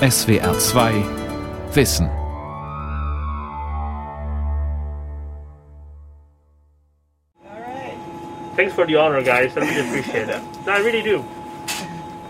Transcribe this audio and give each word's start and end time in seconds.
SWR 0.00 0.52
2 1.72 1.72
Wissen. 1.72 2.08
Thanks 8.56 8.74
for 8.74 8.86
the 8.86 8.96
honor, 8.96 9.22
guys. 9.22 9.56
I 9.56 9.60
really 9.60 9.88
appreciate 9.88 10.28
it. 10.28 10.42
No, 10.66 10.72
I 10.72 10.78
really 10.80 11.02
do. 11.02 11.24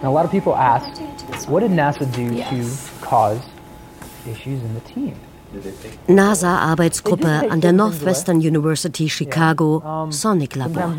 Now, 0.00 0.10
a 0.10 0.12
lot 0.12 0.24
of 0.24 0.30
people 0.30 0.54
ask, 0.54 1.00
what 1.48 1.60
did 1.60 1.72
NASA 1.72 2.06
do 2.14 2.36
to 2.36 3.04
cause 3.04 3.44
issues 4.28 4.62
in 4.62 4.74
the 4.74 4.80
team? 4.80 5.18
NASA-Arbeitsgruppe 6.06 7.50
an 7.50 7.60
der 7.60 7.72
Northwestern 7.72 8.36
University 8.36 9.08
Chicago, 9.08 10.08
Sonic 10.10 10.56
Labor. 10.56 10.94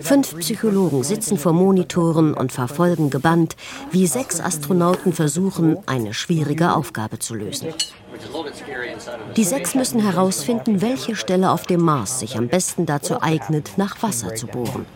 Fünf 0.00 0.38
Psychologen 0.38 1.02
sitzen 1.02 1.38
vor 1.38 1.52
Monitoren 1.52 2.34
und 2.34 2.52
verfolgen 2.52 3.10
gebannt, 3.10 3.56
wie 3.90 4.06
sechs 4.06 4.40
Astronauten 4.40 5.12
versuchen, 5.12 5.78
eine 5.86 6.14
schwierige 6.14 6.74
Aufgabe 6.74 7.18
zu 7.18 7.34
lösen. 7.34 7.68
Die 9.36 9.44
sechs 9.44 9.74
müssen 9.74 10.00
herausfinden, 10.00 10.82
welche 10.82 11.16
Stelle 11.16 11.50
auf 11.50 11.64
dem 11.64 11.80
Mars 11.80 12.20
sich 12.20 12.36
am 12.36 12.48
besten 12.48 12.86
dazu 12.86 13.22
eignet, 13.22 13.72
nach 13.76 14.02
Wasser 14.02 14.34
zu 14.34 14.46
bohren. 14.46 14.86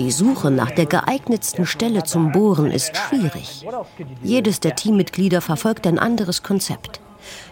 Die 0.00 0.12
Suche 0.12 0.50
nach 0.50 0.70
der 0.70 0.86
geeignetsten 0.86 1.66
Stelle 1.66 2.04
zum 2.04 2.32
Bohren 2.32 2.70
ist 2.70 2.96
schwierig. 2.96 3.66
Jedes 4.22 4.58
der 4.58 4.74
Teammitglieder 4.74 5.42
verfolgt 5.42 5.86
ein 5.86 5.98
anderes 5.98 6.42
Konzept. 6.42 7.02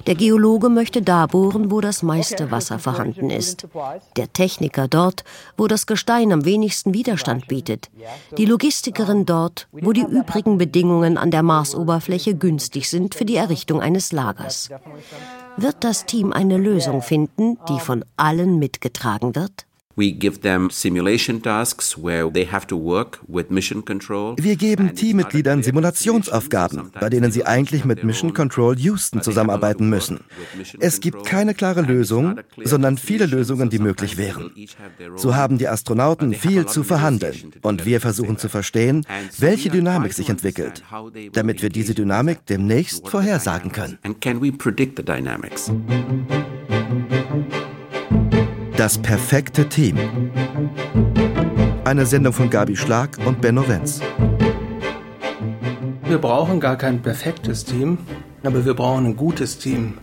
Der 0.06 0.14
Geologe 0.14 0.70
möchte 0.70 1.02
da 1.02 1.26
bohren, 1.26 1.70
wo 1.70 1.82
das 1.82 2.02
meiste 2.02 2.50
Wasser 2.50 2.78
vorhanden 2.78 3.28
ist. 3.28 3.68
Der 4.16 4.32
Techniker 4.32 4.88
dort, 4.88 5.24
wo 5.58 5.66
das 5.66 5.86
Gestein 5.86 6.32
am 6.32 6.46
wenigsten 6.46 6.94
Widerstand 6.94 7.48
bietet. 7.48 7.90
Die 8.38 8.46
Logistikerin 8.46 9.26
dort, 9.26 9.68
wo 9.70 9.92
die 9.92 10.06
übrigen 10.08 10.56
Bedingungen 10.56 11.18
an 11.18 11.30
der 11.30 11.42
Marsoberfläche 11.42 12.34
günstig 12.34 12.88
sind 12.88 13.14
für 13.14 13.26
die 13.26 13.36
Errichtung 13.36 13.82
eines 13.82 14.10
Lagers. 14.10 14.70
Wird 15.58 15.84
das 15.84 16.06
Team 16.06 16.32
eine 16.32 16.56
Lösung 16.56 17.02
finden, 17.02 17.58
die 17.68 17.78
von 17.78 18.06
allen 18.16 18.58
mitgetragen 18.58 19.34
wird? 19.34 19.67
We 19.98 20.12
give 20.12 20.42
them 20.42 20.70
simulation 20.70 21.42
tasks 21.42 21.98
where 21.98 22.30
they 22.30 22.46
have 22.46 22.68
to 22.68 22.76
work 22.76 23.18
with 23.26 23.50
mission 23.50 23.84
control. 23.84 24.36
Wir 24.38 24.54
geben 24.54 24.94
Teammitgliedern 24.94 25.64
Simulationsaufgaben, 25.64 26.92
bei 27.00 27.10
denen 27.10 27.32
sie 27.32 27.44
eigentlich 27.44 27.84
mit 27.84 28.04
Mission 28.04 28.32
Control 28.32 28.78
Houston 28.78 29.22
zusammenarbeiten 29.22 29.90
müssen. 29.90 30.20
Es 30.78 31.00
gibt 31.00 31.26
keine 31.26 31.52
klare 31.52 31.82
Lösung, 31.82 32.38
sondern 32.62 32.96
viele 32.96 33.26
Lösungen, 33.26 33.70
die 33.70 33.80
möglich 33.80 34.16
wären. 34.16 34.52
So 35.16 35.34
haben 35.34 35.58
die 35.58 35.66
Astronauten 35.66 36.32
viel 36.32 36.66
zu 36.66 36.84
verhandeln 36.84 37.52
und 37.62 37.84
wir 37.84 38.00
versuchen 38.00 38.38
zu 38.38 38.48
verstehen, 38.48 39.04
welche 39.38 39.68
Dynamik 39.68 40.12
sich 40.12 40.30
entwickelt, 40.30 40.84
damit 41.32 41.60
wir 41.60 41.70
diese 41.70 41.94
Dynamik 41.94 42.46
demnächst 42.46 43.08
vorhersagen 43.08 43.72
können. 43.72 43.98
Das 48.78 48.96
perfekte 48.96 49.68
Team. 49.68 49.98
Eine 51.84 52.06
Sendung 52.06 52.32
von 52.32 52.48
Gabi 52.48 52.76
Schlag 52.76 53.18
und 53.26 53.40
Benno 53.40 53.66
Wenz. 53.68 54.00
Wir 56.04 56.18
brauchen 56.18 56.60
gar 56.60 56.76
kein 56.76 57.02
perfektes 57.02 57.64
Team, 57.64 57.98
aber 58.44 58.64
wir 58.64 58.74
brauchen 58.74 59.04
ein 59.06 59.16
gutes 59.16 59.58
Team, 59.58 59.94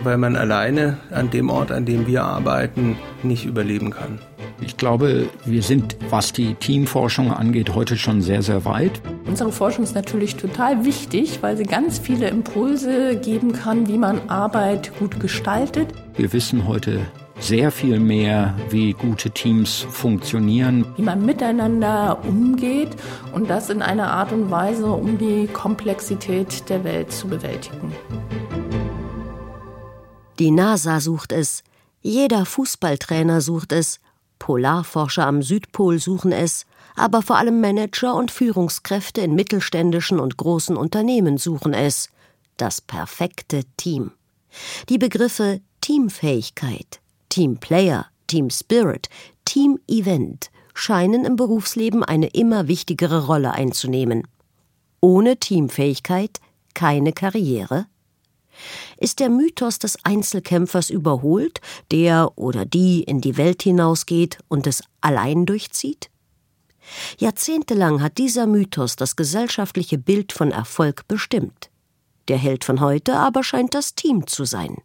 weil 0.00 0.18
man 0.18 0.36
alleine 0.36 0.98
an 1.10 1.30
dem 1.30 1.48
Ort, 1.48 1.72
an 1.72 1.86
dem 1.86 2.06
wir 2.06 2.22
arbeiten, 2.22 2.98
nicht 3.22 3.46
überleben 3.46 3.88
kann. 3.88 4.18
Ich 4.60 4.76
glaube, 4.76 5.30
wir 5.46 5.62
sind, 5.62 5.96
was 6.10 6.34
die 6.34 6.56
Teamforschung 6.56 7.32
angeht, 7.32 7.74
heute 7.74 7.96
schon 7.96 8.20
sehr, 8.20 8.42
sehr 8.42 8.66
weit. 8.66 9.00
Unsere 9.24 9.50
Forschung 9.50 9.82
ist 9.82 9.94
natürlich 9.94 10.36
total 10.36 10.84
wichtig, 10.84 11.38
weil 11.40 11.56
sie 11.56 11.62
ganz 11.62 11.98
viele 11.98 12.28
Impulse 12.28 13.16
geben 13.16 13.52
kann, 13.52 13.88
wie 13.88 13.96
man 13.96 14.28
Arbeit 14.28 14.92
gut 14.98 15.18
gestaltet. 15.20 15.94
Wir 16.16 16.30
wissen 16.34 16.68
heute 16.68 17.00
sehr 17.40 17.72
viel 17.72 17.98
mehr, 17.98 18.56
wie 18.68 18.92
gute 18.92 19.30
Teams 19.30 19.86
funktionieren. 19.90 20.86
wie 20.96 21.02
man 21.02 21.24
miteinander 21.24 22.22
umgeht 22.24 22.90
und 23.32 23.48
das 23.48 23.70
in 23.70 23.82
einer 23.82 24.12
Art 24.12 24.32
und 24.32 24.50
Weise, 24.50 24.86
um 24.86 25.18
die 25.18 25.46
Komplexität 25.46 26.68
der 26.68 26.84
Welt 26.84 27.12
zu 27.12 27.28
bewältigen. 27.28 27.92
Die 30.38 30.50
NASA 30.50 31.00
sucht 31.00 31.32
es, 31.32 31.64
jeder 32.02 32.46
Fußballtrainer 32.46 33.40
sucht 33.40 33.72
es, 33.72 34.00
Polarforscher 34.38 35.26
am 35.26 35.42
Südpol 35.42 35.98
suchen 35.98 36.32
es, 36.32 36.64
aber 36.96 37.22
vor 37.22 37.36
allem 37.36 37.60
Manager 37.60 38.14
und 38.14 38.30
Führungskräfte 38.30 39.20
in 39.20 39.34
mittelständischen 39.34 40.18
und 40.18 40.36
großen 40.36 40.76
Unternehmen 40.76 41.38
suchen 41.38 41.74
es. 41.74 42.10
Das 42.56 42.80
perfekte 42.80 43.64
Team. 43.76 44.12
Die 44.88 44.98
Begriffe 44.98 45.60
Teamfähigkeit, 45.80 47.00
Teamplayer, 47.30 48.06
Team 48.26 48.50
Spirit, 48.50 49.08
Team 49.46 49.78
Event 49.88 50.50
scheinen 50.74 51.24
im 51.24 51.36
Berufsleben 51.36 52.04
eine 52.04 52.26
immer 52.28 52.68
wichtigere 52.68 53.26
Rolle 53.26 53.52
einzunehmen. 53.52 54.26
Ohne 55.00 55.38
Teamfähigkeit 55.38 56.40
keine 56.74 57.12
Karriere? 57.12 57.86
Ist 58.98 59.20
der 59.20 59.30
Mythos 59.30 59.78
des 59.78 60.04
Einzelkämpfers 60.04 60.90
überholt, 60.90 61.60
der 61.90 62.36
oder 62.36 62.64
die 62.64 63.02
in 63.02 63.20
die 63.20 63.36
Welt 63.36 63.62
hinausgeht 63.62 64.38
und 64.48 64.66
es 64.66 64.82
allein 65.00 65.46
durchzieht? 65.46 66.10
Jahrzehntelang 67.18 68.02
hat 68.02 68.18
dieser 68.18 68.46
Mythos 68.46 68.96
das 68.96 69.16
gesellschaftliche 69.16 69.98
Bild 69.98 70.32
von 70.32 70.50
Erfolg 70.50 71.06
bestimmt. 71.08 71.70
Der 72.28 72.38
Held 72.38 72.64
von 72.64 72.80
heute 72.80 73.16
aber 73.16 73.42
scheint 73.42 73.74
das 73.74 73.94
Team 73.94 74.26
zu 74.26 74.44
sein. 74.44 74.76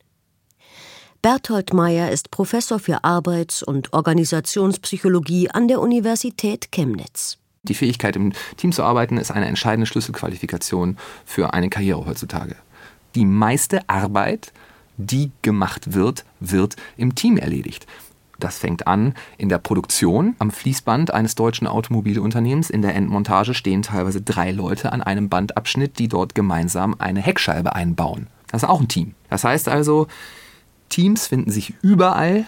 Berthold 1.25 1.74
Meyer 1.74 2.12
ist 2.12 2.30
Professor 2.30 2.78
für 2.78 3.03
Arbeits- 3.03 3.63
und 3.63 3.94
Organisationspsychologie 3.94 5.50
an 5.50 5.68
der 5.68 5.81
Universität 5.81 6.72
Chemnitz. 6.72 7.40
Die 7.63 7.74
Fähigkeit, 7.74 8.16
im 8.16 8.34
Team 8.58 8.72
zu 8.72 8.84
arbeiten, 8.84 9.18
ist 9.18 9.31
eine 9.31 9.47
entscheidende 9.47 9.88
Schlüsselqualifikation 9.88 10.97
für 11.25 11.52
eine 11.56 11.72
Karriere 11.72 12.06
heutzutage. 12.06 12.56
Die 13.16 13.25
meiste 13.25 13.90
Arbeit, 13.90 14.53
die 14.97 15.31
gemacht 15.41 15.96
wird, 15.96 16.25
wird 16.40 16.75
im 16.96 17.16
Team 17.16 17.38
erledigt. 17.38 17.88
Das 18.38 18.59
fängt 18.59 18.86
an 18.86 19.16
in 19.40 19.50
der 19.50 19.57
Produktion 19.57 20.36
am 20.38 20.52
Fließband 20.52 21.12
eines 21.12 21.34
deutschen 21.34 21.66
Automobilunternehmens. 21.66 22.69
In 22.69 22.84
der 22.84 22.94
Endmontage 22.94 23.56
stehen 23.56 23.81
teilweise 23.81 24.22
drei 24.22 24.52
Leute 24.52 24.92
an 24.92 25.02
einem 25.02 25.30
Bandabschnitt, 25.30 25.97
die 25.97 26.07
dort 26.07 26.36
gemeinsam 26.36 26.94
eine 27.00 27.22
Heckscheibe 27.22 27.74
einbauen. 27.74 28.28
Das 28.52 28.62
ist 28.62 28.69
auch 28.69 28.80
ein 28.80 28.88
Team. 28.88 29.16
Das 29.31 29.44
heißt 29.44 29.68
also, 29.68 30.06
Teams 30.90 31.28
finden 31.28 31.51
sich 31.51 31.73
überall. 31.81 32.46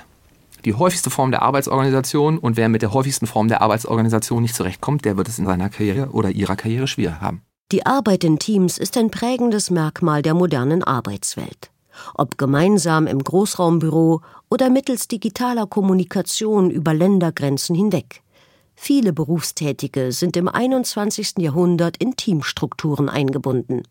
Die 0.66 0.74
häufigste 0.74 1.10
Form 1.10 1.32
der 1.32 1.44
Arbeitsorganisation 1.44 2.38
und 2.38 2.58
wer 2.58 2.70
mit 2.70 2.82
der 2.82 2.94
häufigsten 2.94 3.28
Form 3.28 3.48
der 3.48 3.62
Arbeitsorganisation 3.62 4.42
nicht 4.42 4.56
zurechtkommt, 4.56 5.06
der 5.06 5.18
wird 5.18 5.28
es 5.30 5.40
in 5.40 5.46
seiner 5.46 5.70
Karriere 5.70 6.10
oder 6.12 6.32
ihrer 6.32 6.56
Karriere 6.56 6.88
schwer 6.88 7.22
haben. 7.22 7.42
Die 7.72 7.86
Arbeit 7.86 8.24
in 8.24 8.40
Teams 8.40 8.78
ist 8.78 8.98
ein 8.98 9.12
prägendes 9.12 9.70
Merkmal 9.70 10.22
der 10.22 10.34
modernen 10.34 10.84
Arbeitswelt. 10.84 11.70
Ob 12.14 12.38
gemeinsam 12.38 13.08
im 13.08 13.24
Großraumbüro 13.24 14.22
oder 14.50 14.70
mittels 14.70 15.08
digitaler 15.08 15.68
Kommunikation 15.68 16.70
über 16.70 16.94
Ländergrenzen 16.94 17.76
hinweg. 17.76 18.22
Viele 18.76 19.12
Berufstätige 19.12 20.12
sind 20.12 20.38
im 20.38 20.48
21. 20.48 21.40
Jahrhundert 21.40 21.98
in 21.98 22.16
Teamstrukturen 22.16 23.10
eingebunden. 23.10 23.84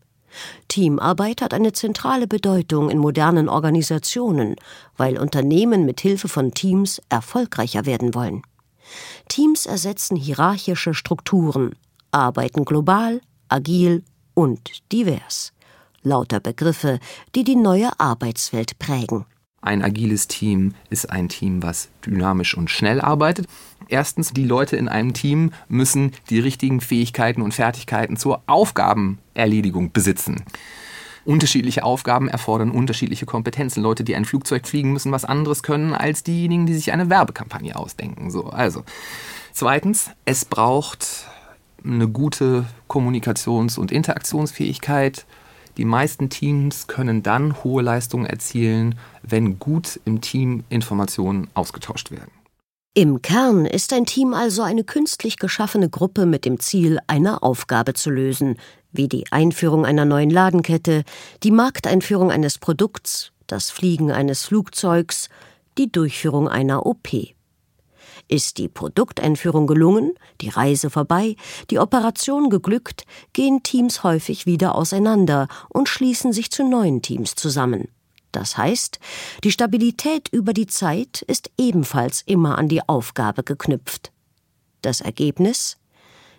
Teamarbeit 0.67 1.41
hat 1.41 1.53
eine 1.53 1.73
zentrale 1.73 2.27
Bedeutung 2.27 2.89
in 2.89 2.97
modernen 2.97 3.49
Organisationen, 3.49 4.55
weil 4.95 5.17
Unternehmen 5.17 5.85
mit 5.85 6.01
Hilfe 6.01 6.27
von 6.27 6.53
Teams 6.53 7.01
erfolgreicher 7.09 7.85
werden 7.85 8.13
wollen. 8.13 8.41
Teams 9.27 9.65
ersetzen 9.65 10.15
hierarchische 10.15 10.93
Strukturen, 10.93 11.75
arbeiten 12.11 12.65
global, 12.65 13.21
agil 13.49 14.03
und 14.33 14.91
divers. 14.91 15.53
Lauter 16.03 16.39
Begriffe, 16.39 16.99
die 17.35 17.43
die 17.43 17.55
neue 17.55 17.99
Arbeitswelt 17.99 18.79
prägen. 18.79 19.25
Ein 19.61 19.83
agiles 19.83 20.27
Team 20.27 20.73
ist 20.89 21.11
ein 21.11 21.29
Team, 21.29 21.63
was 21.63 21.89
dynamisch 22.05 22.55
und 22.55 22.69
schnell 22.69 23.01
arbeitet. 23.01 23.47
Erstens, 23.89 24.31
die 24.31 24.45
Leute 24.45 24.75
in 24.75 24.87
einem 24.87 25.13
Team 25.13 25.51
müssen 25.67 26.11
die 26.29 26.39
richtigen 26.39 26.79
Fähigkeiten 26.79 27.41
und 27.41 27.53
Fertigkeiten 27.53 28.17
zur 28.17 28.43
Aufgabenerledigung 28.47 29.91
besitzen. 29.91 30.43
Unterschiedliche 31.25 31.83
Aufgaben 31.83 32.29
erfordern 32.29 32.71
unterschiedliche 32.71 33.25
Kompetenzen. 33.25 33.83
Leute, 33.83 34.05
die 34.05 34.15
ein 34.15 34.23
Flugzeug 34.23 34.65
fliegen, 34.65 34.93
müssen 34.93 35.11
was 35.11 35.25
anderes 35.25 35.61
können 35.61 35.93
als 35.93 36.23
diejenigen, 36.23 36.65
die 36.65 36.73
sich 36.73 36.93
eine 36.93 37.09
Werbekampagne 37.09 37.75
ausdenken. 37.75 38.31
So, 38.31 38.45
also. 38.45 38.83
Zweitens, 39.51 40.11
es 40.23 40.45
braucht 40.45 41.25
eine 41.83 42.07
gute 42.07 42.65
Kommunikations- 42.87 43.77
und 43.77 43.91
Interaktionsfähigkeit. 43.91 45.25
Die 45.77 45.85
meisten 45.85 46.29
Teams 46.29 46.87
können 46.87 47.21
dann 47.21 47.63
hohe 47.63 47.83
Leistungen 47.83 48.25
erzielen, 48.25 48.95
wenn 49.21 49.59
gut 49.59 49.99
im 50.05 50.21
Team 50.21 50.63
Informationen 50.69 51.47
ausgetauscht 51.53 52.09
werden. 52.09 52.31
Im 52.95 53.21
Kern 53.21 53.67
ist 53.67 53.93
ein 53.93 54.07
Team 54.07 54.33
also 54.33 54.63
eine 54.63 54.83
künstlich 54.83 55.37
geschaffene 55.37 55.87
Gruppe 55.87 56.25
mit 56.25 56.45
dem 56.45 56.59
Ziel, 56.59 56.97
eine 57.05 57.43
Aufgabe 57.43 57.93
zu 57.93 58.09
lösen, 58.09 58.57
wie 58.91 59.07
die 59.07 59.31
Einführung 59.31 59.85
einer 59.85 60.03
neuen 60.03 60.31
Ladenkette, 60.31 61.03
die 61.43 61.51
Markteinführung 61.51 62.31
eines 62.31 62.57
Produkts, 62.57 63.31
das 63.45 63.69
Fliegen 63.69 64.11
eines 64.11 64.45
Flugzeugs, 64.45 65.29
die 65.77 65.91
Durchführung 65.91 66.47
einer 66.47 66.87
OP. 66.87 67.36
Ist 68.29 68.57
die 68.57 68.67
Produkteinführung 68.67 69.67
gelungen, 69.67 70.13
die 70.41 70.49
Reise 70.49 70.89
vorbei, 70.89 71.35
die 71.69 71.79
Operation 71.79 72.49
geglückt, 72.49 73.05
gehen 73.31 73.63
Teams 73.63 74.03
häufig 74.03 74.45
wieder 74.45 74.75
auseinander 74.75 75.47
und 75.69 75.87
schließen 75.87 76.33
sich 76.33 76.51
zu 76.51 76.67
neuen 76.67 77.01
Teams 77.01 77.35
zusammen. 77.35 77.87
Das 78.33 78.57
heißt, 78.57 78.99
die 79.43 79.51
Stabilität 79.51 80.27
über 80.29 80.53
die 80.53 80.67
Zeit 80.67 81.21
ist 81.21 81.49
ebenfalls 81.57 82.21
immer 82.25 82.57
an 82.57 82.67
die 82.67 82.87
Aufgabe 82.87 83.43
geknüpft. 83.43 84.11
Das 84.81 85.01
Ergebnis? 85.01 85.77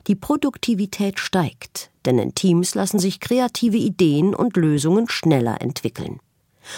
Die 0.07 0.15
Produktivität 0.15 1.19
steigt, 1.19 1.91
denn 2.05 2.19
in 2.19 2.35
Teams 2.35 2.75
lassen 2.75 2.99
sich 2.99 3.21
kreative 3.21 3.79
Ideen 3.79 4.35
und 4.35 4.57
Lösungen 4.57 5.09
schneller 5.09 5.61
entwickeln. 5.61 6.21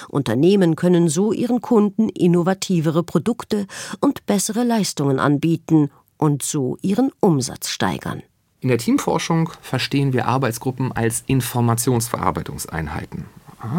Unternehmen 0.08 0.76
können 0.76 1.08
so 1.08 1.32
ihren 1.32 1.60
Kunden 1.60 2.08
innovativere 2.08 3.02
Produkte 3.02 3.66
und 4.00 4.26
bessere 4.26 4.64
Leistungen 4.64 5.18
anbieten 5.18 5.90
und 6.16 6.42
so 6.42 6.76
ihren 6.82 7.10
Umsatz 7.20 7.68
steigern. 7.68 8.22
In 8.60 8.68
der 8.68 8.78
Teamforschung 8.78 9.50
verstehen 9.62 10.12
wir 10.12 10.26
Arbeitsgruppen 10.26 10.92
als 10.92 11.24
Informationsverarbeitungseinheiten. 11.26 13.24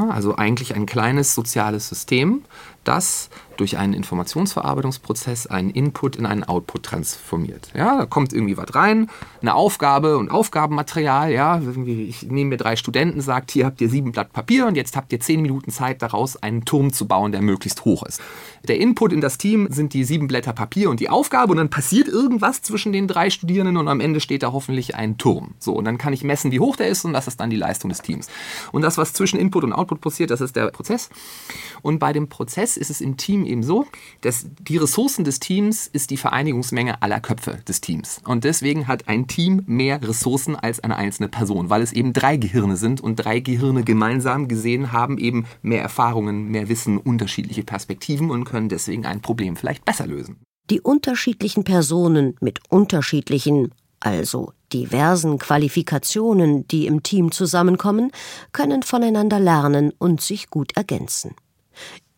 Also 0.09 0.35
eigentlich 0.35 0.75
ein 0.75 0.85
kleines 0.85 1.33
soziales 1.33 1.89
System, 1.89 2.43
das 2.83 3.29
durch 3.57 3.77
einen 3.77 3.93
Informationsverarbeitungsprozess 3.93 5.45
einen 5.45 5.69
Input 5.69 6.15
in 6.15 6.25
einen 6.25 6.43
Output 6.43 6.81
transformiert. 6.83 7.69
Ja, 7.75 7.99
da 7.99 8.05
kommt 8.07 8.33
irgendwie 8.33 8.57
was 8.57 8.73
rein, 8.73 9.07
eine 9.41 9.53
Aufgabe 9.53 10.17
und 10.17 10.31
Aufgabenmaterial. 10.31 11.31
Ja, 11.31 11.61
ich 11.85 12.23
nehme 12.23 12.49
mir 12.49 12.57
drei 12.57 12.75
Studenten, 12.75 13.21
sagt, 13.21 13.51
hier 13.51 13.67
habt 13.67 13.79
ihr 13.79 13.89
sieben 13.89 14.13
Blatt 14.13 14.33
Papier 14.33 14.65
und 14.65 14.75
jetzt 14.75 14.95
habt 14.95 15.13
ihr 15.13 15.19
zehn 15.19 15.43
Minuten 15.43 15.69
Zeit, 15.69 16.01
daraus 16.01 16.37
einen 16.37 16.65
Turm 16.65 16.91
zu 16.91 17.07
bauen, 17.07 17.31
der 17.31 17.41
möglichst 17.41 17.85
hoch 17.85 18.03
ist. 18.03 18.19
Der 18.67 18.79
Input 18.79 19.13
in 19.13 19.21
das 19.21 19.37
Team 19.37 19.67
sind 19.69 19.93
die 19.93 20.05
sieben 20.05 20.27
Blätter 20.27 20.53
Papier 20.53 20.89
und 20.89 20.99
die 20.99 21.09
Aufgabe 21.09 21.51
und 21.51 21.57
dann 21.57 21.69
passiert 21.69 22.07
irgendwas 22.07 22.63
zwischen 22.63 22.91
den 22.91 23.07
drei 23.07 23.29
Studierenden 23.29 23.77
und 23.77 23.87
am 23.87 23.99
Ende 23.99 24.21
steht 24.21 24.41
da 24.41 24.53
hoffentlich 24.53 24.95
ein 24.95 25.19
Turm. 25.19 25.53
So, 25.59 25.73
und 25.73 25.85
dann 25.85 25.99
kann 25.99 26.13
ich 26.13 26.23
messen, 26.23 26.51
wie 26.51 26.59
hoch 26.59 26.77
der 26.77 26.87
ist 26.87 27.05
und 27.05 27.13
das 27.13 27.27
ist 27.27 27.39
dann 27.39 27.51
die 27.51 27.57
Leistung 27.57 27.89
des 27.89 28.01
Teams. 28.01 28.27
Und 28.71 28.81
das, 28.81 28.97
was 28.97 29.13
zwischen 29.13 29.39
Input 29.39 29.63
und 29.65 29.73
Output 29.73 30.01
passiert, 30.01 30.31
das 30.31 30.41
ist 30.41 30.55
der 30.55 30.71
Prozess. 30.71 31.09
Und 31.83 31.99
bei 31.99 32.11
dem 32.11 32.27
Prozess 32.27 32.70
ist 32.77 32.89
es 32.89 33.01
im 33.01 33.17
Team 33.17 33.45
eben 33.45 33.63
so, 33.63 33.87
dass 34.21 34.45
die 34.59 34.77
Ressourcen 34.77 35.23
des 35.23 35.39
Teams 35.39 35.87
ist 35.87 36.09
die 36.09 36.17
Vereinigungsmenge 36.17 37.01
aller 37.01 37.19
Köpfe 37.19 37.59
des 37.67 37.81
Teams. 37.81 38.21
Und 38.25 38.43
deswegen 38.43 38.87
hat 38.87 39.07
ein 39.07 39.27
Team 39.27 39.63
mehr 39.65 40.01
Ressourcen 40.01 40.55
als 40.55 40.79
eine 40.79 40.95
einzelne 40.95 41.29
Person, 41.29 41.69
weil 41.69 41.81
es 41.81 41.93
eben 41.93 42.13
drei 42.13 42.37
Gehirne 42.37 42.77
sind 42.77 43.01
und 43.01 43.15
drei 43.15 43.39
Gehirne 43.39 43.83
gemeinsam 43.83 44.47
gesehen 44.47 44.91
haben 44.91 45.17
eben 45.17 45.45
mehr 45.61 45.81
Erfahrungen, 45.81 46.49
mehr 46.49 46.69
Wissen, 46.69 46.97
unterschiedliche 46.97 47.63
Perspektiven 47.63 48.31
und 48.31 48.45
können 48.45 48.69
deswegen 48.69 49.05
ein 49.05 49.21
Problem 49.21 49.55
vielleicht 49.55 49.85
besser 49.85 50.07
lösen. 50.07 50.37
Die 50.69 50.81
unterschiedlichen 50.81 51.63
Personen 51.63 52.35
mit 52.39 52.59
unterschiedlichen, 52.69 53.73
also 53.99 54.53
diversen 54.71 55.37
Qualifikationen, 55.37 56.67
die 56.67 56.87
im 56.87 57.03
Team 57.03 57.31
zusammenkommen, 57.31 58.11
können 58.51 58.83
voneinander 58.83 59.39
lernen 59.39 59.91
und 59.97 60.21
sich 60.21 60.49
gut 60.49 60.75
ergänzen. 60.77 61.35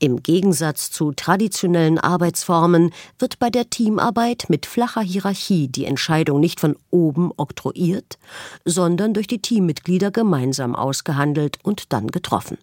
Im 0.04 0.22
Gegensatz 0.22 0.92
zu 0.92 1.14
traditionellen 1.14 1.98
Arbeitsformen 1.98 2.92
wird 3.20 3.40
bei 3.40 3.50
der 3.50 3.70
Teamarbeit 3.70 4.48
mit 4.50 4.66
flacher 4.66 5.00
Hierarchie 5.00 5.70
die 5.70 5.86
Entscheidung 5.86 6.42
nicht 6.42 6.60
von 6.60 6.76
oben 6.90 7.32
oktroyiert, 7.38 8.18
sondern 8.66 9.14
durch 9.14 9.28
die 9.28 9.42
Teammitglieder 9.42 10.12
gemeinsam 10.12 10.76
ausgehandelt 10.76 11.58
und 11.64 11.94
dann 11.94 12.08
getroffen. 12.08 12.58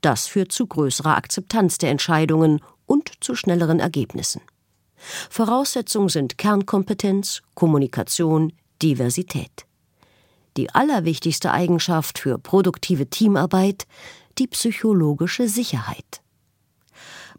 Das 0.00 0.26
führt 0.26 0.52
zu 0.52 0.66
größerer 0.66 1.14
Akzeptanz 1.18 1.76
der 1.76 1.90
Entscheidungen 1.90 2.62
und 2.86 3.12
zu 3.20 3.34
schnelleren 3.34 3.78
Ergebnissen. 3.78 4.40
Voraussetzung 5.28 6.08
sind 6.08 6.38
Kernkompetenz, 6.38 7.42
Kommunikation, 7.52 8.54
Diversität. 8.80 9.66
Die 10.56 10.70
allerwichtigste 10.70 11.50
Eigenschaft 11.50 12.18
für 12.18 12.38
produktive 12.38 13.10
Teamarbeit 13.10 13.86
die 14.38 14.46
psychologische 14.46 15.46
Sicherheit. 15.46 16.23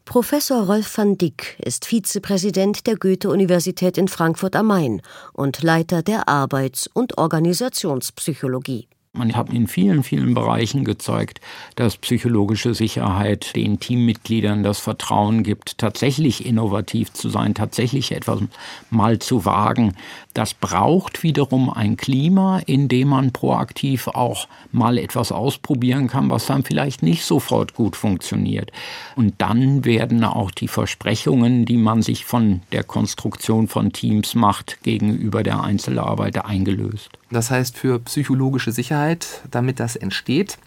Professor 0.05 0.67
Rolf 0.67 0.97
van 0.99 1.17
Dick 1.17 1.57
ist 1.65 1.85
Vizepräsident 1.85 2.85
der 2.85 2.95
Goethe-Universität 2.95 3.97
in 3.97 4.07
Frankfurt 4.07 4.55
am 4.55 4.67
Main 4.67 5.01
und 5.33 5.63
Leiter 5.63 6.03
der 6.03 6.29
Arbeits- 6.29 6.87
und 6.93 7.17
Organisationspsychologie. 7.17 8.87
Man 9.17 9.33
hat 9.33 9.49
in 9.49 9.67
vielen, 9.67 10.03
vielen 10.03 10.33
Bereichen 10.33 10.83
gezeigt, 10.83 11.39
dass 11.77 11.95
psychologische 11.95 12.73
Sicherheit 12.73 13.55
den 13.55 13.79
Teammitgliedern 13.79 14.61
das 14.61 14.79
Vertrauen 14.79 15.43
gibt, 15.43 15.77
tatsächlich 15.77 16.45
innovativ 16.45 17.13
zu 17.13 17.29
sein, 17.29 17.53
tatsächlich 17.53 18.11
etwas 18.11 18.41
mal 18.89 19.19
zu 19.19 19.45
wagen. 19.45 19.93
Das 20.33 20.53
braucht 20.53 21.23
wiederum 21.23 21.69
ein 21.69 21.95
Klima, 21.95 22.59
in 22.65 22.89
dem 22.89 23.07
man 23.07 23.31
proaktiv 23.31 24.09
auch 24.09 24.49
mal 24.73 24.97
etwas 24.97 25.31
ausprobieren 25.31 26.07
kann, 26.07 26.29
was 26.29 26.45
dann 26.45 26.63
vielleicht 26.63 27.01
nicht 27.01 27.23
sofort 27.23 27.73
gut 27.73 27.95
funktioniert. 27.95 28.73
Und 29.15 29.35
dann 29.37 29.85
werden 29.85 30.25
auch 30.25 30.51
die 30.51 30.67
Versprechungen, 30.67 31.63
die 31.63 31.77
man 31.77 32.01
sich 32.01 32.25
von 32.25 32.61
der 32.73 32.83
Konstruktion 32.83 33.69
von 33.69 33.93
Teams 33.93 34.35
macht, 34.35 34.83
gegenüber 34.83 35.41
der 35.41 35.63
Einzelarbeiter 35.63 36.45
eingelöst. 36.45 37.11
Das 37.31 37.49
heißt, 37.49 37.77
für 37.77 37.99
psychologische 37.99 38.71
Sicherheit, 38.71 39.04
damit 39.51 39.79
das 39.79 39.95
entsteht, 39.95 40.57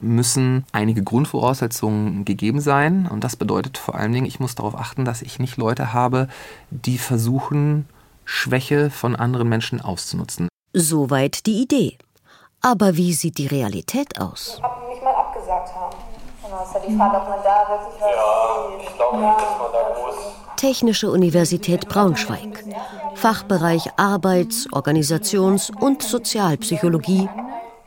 müssen 0.00 0.64
einige 0.72 1.02
Grundvoraussetzungen 1.02 2.24
gegeben 2.24 2.60
sein. 2.60 3.08
Und 3.10 3.24
das 3.24 3.36
bedeutet 3.36 3.78
vor 3.78 3.94
allen 3.94 4.12
Dingen, 4.12 4.26
ich 4.26 4.40
muss 4.40 4.54
darauf 4.54 4.74
achten, 4.74 5.04
dass 5.04 5.22
ich 5.22 5.38
nicht 5.38 5.56
Leute 5.56 5.92
habe, 5.92 6.28
die 6.70 6.98
versuchen, 6.98 7.88
Schwäche 8.24 8.90
von 8.90 9.16
anderen 9.16 9.48
Menschen 9.48 9.80
auszunutzen. 9.80 10.48
Soweit 10.72 11.46
die 11.46 11.62
Idee. 11.62 11.98
Aber 12.60 12.96
wie 12.96 13.12
sieht 13.12 13.38
die 13.38 13.46
Realität 13.46 14.20
aus? 14.20 14.58
Ab, 14.62 14.82
nicht 14.88 15.02
mal 15.02 15.14
abgesagt 15.14 15.74
haben. 15.74 15.96
Genau, 16.42 16.62
ist 16.62 16.74
ja 16.74 16.80
die 16.88 16.96
Frage, 16.96 17.16
ob 17.16 17.28
man 17.28 17.38
da 17.42 17.66
wirklich 17.68 18.00
was 18.00 18.10
Ja, 18.10 18.90
ich 18.90 18.96
glaube 18.96 19.16
nicht, 19.18 19.40
dass 19.40 19.58
man 19.58 19.72
da 19.72 19.94
groß 19.94 20.14
Technische 20.56 21.10
Universität 21.10 21.88
Braunschweig. 21.88 22.64
Fachbereich 23.14 23.90
Arbeits-, 23.96 24.66
Organisations- 24.72 25.70
und 25.70 26.02
Sozialpsychologie. 26.02 27.28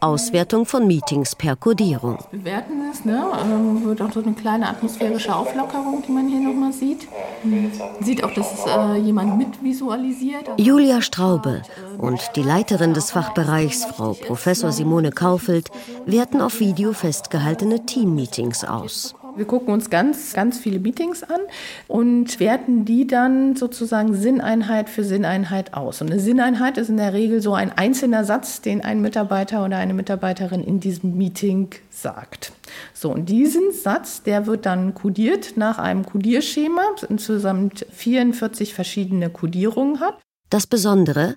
Auswertung 0.02 0.66
von 0.66 0.88
Meetings 0.88 1.36
per 1.36 1.56
Kodierung. 1.56 2.18
Bewerten 2.32 2.90
ist, 2.92 3.06
ne? 3.06 3.24
Ähm, 3.44 3.86
wird 3.86 4.02
auch 4.02 4.12
so 4.12 4.22
eine 4.22 4.34
kleine 4.34 4.68
atmosphärische 4.68 5.36
Auflockerung, 5.36 6.04
die 6.08 6.12
man 6.12 6.28
hier 6.28 6.40
nochmal 6.40 6.74
sieht. 6.74 7.08
Man 7.44 7.72
sieht 8.02 8.24
auch, 8.24 8.34
dass 8.34 8.66
äh, 8.66 8.98
jemand 8.98 9.38
mitvisualisiert. 9.38 10.50
Julia 10.58 11.02
Straube 11.02 11.62
und 12.00 12.20
die 12.36 12.44
Leiterin 12.44 12.94
des 12.94 13.12
Fachbereichs, 13.12 13.86
Frau 13.86 14.14
Professor 14.14 14.72
Simone 14.72 15.12
Kaufelt, 15.12 15.70
werten 16.06 16.42
auf 16.42 16.60
Video 16.60 16.94
festgehaltene 16.94 17.86
Teammeetings 17.86 18.64
aus. 18.64 19.14
Wir 19.36 19.46
gucken 19.46 19.74
uns 19.74 19.90
ganz, 19.90 20.34
ganz 20.34 20.60
viele 20.60 20.80
Meetings 20.80 21.24
an 21.24 21.42
und 21.88 22.40
werten 22.40 22.86
die 22.86 23.08
dann 23.08 23.56
sozusagen 23.56 24.14
Sinneinheit 24.14 24.90
für 24.90 25.04
Sinneinheit 25.04 25.74
aus. 25.74 26.02
Und 26.02 26.12
eine 26.12 26.20
Sinneinheit 26.20 26.78
ist 26.78 26.90
in 26.90 26.98
der 26.98 27.14
Regel 27.14 27.42
so 27.42 27.54
ein 27.54 27.72
einzelner 27.72 28.24
Satz, 28.24 28.62
den 28.62 28.82
ein 28.82 29.02
Mitarbeiter 29.02 29.64
oder 29.64 29.78
eine 29.78 29.94
Mitarbeiterin 29.94 30.64
in 30.64 30.80
diesem 30.80 31.18
Meeting 31.18 31.70
sagt. 31.90 32.52
So, 32.94 33.12
und 33.12 33.30
diesen 33.30 33.72
Satz, 33.72 34.24
der 34.24 34.46
wird 34.46 34.66
dann 34.66 34.94
kodiert 34.94 35.58
nach 35.58 35.78
einem 35.78 36.06
Kodierschema, 36.06 36.82
das 37.00 37.10
insgesamt 37.10 37.86
44 37.92 38.74
verschiedene 38.74 39.30
Kodierungen 39.30 40.00
hat. 40.00 40.18
Das 40.50 40.68
Besondere, 40.68 41.36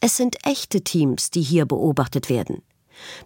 es 0.00 0.16
sind 0.16 0.36
echte 0.44 0.82
Teams, 0.82 1.30
die 1.30 1.42
hier 1.42 1.66
beobachtet 1.66 2.28
werden. 2.28 2.62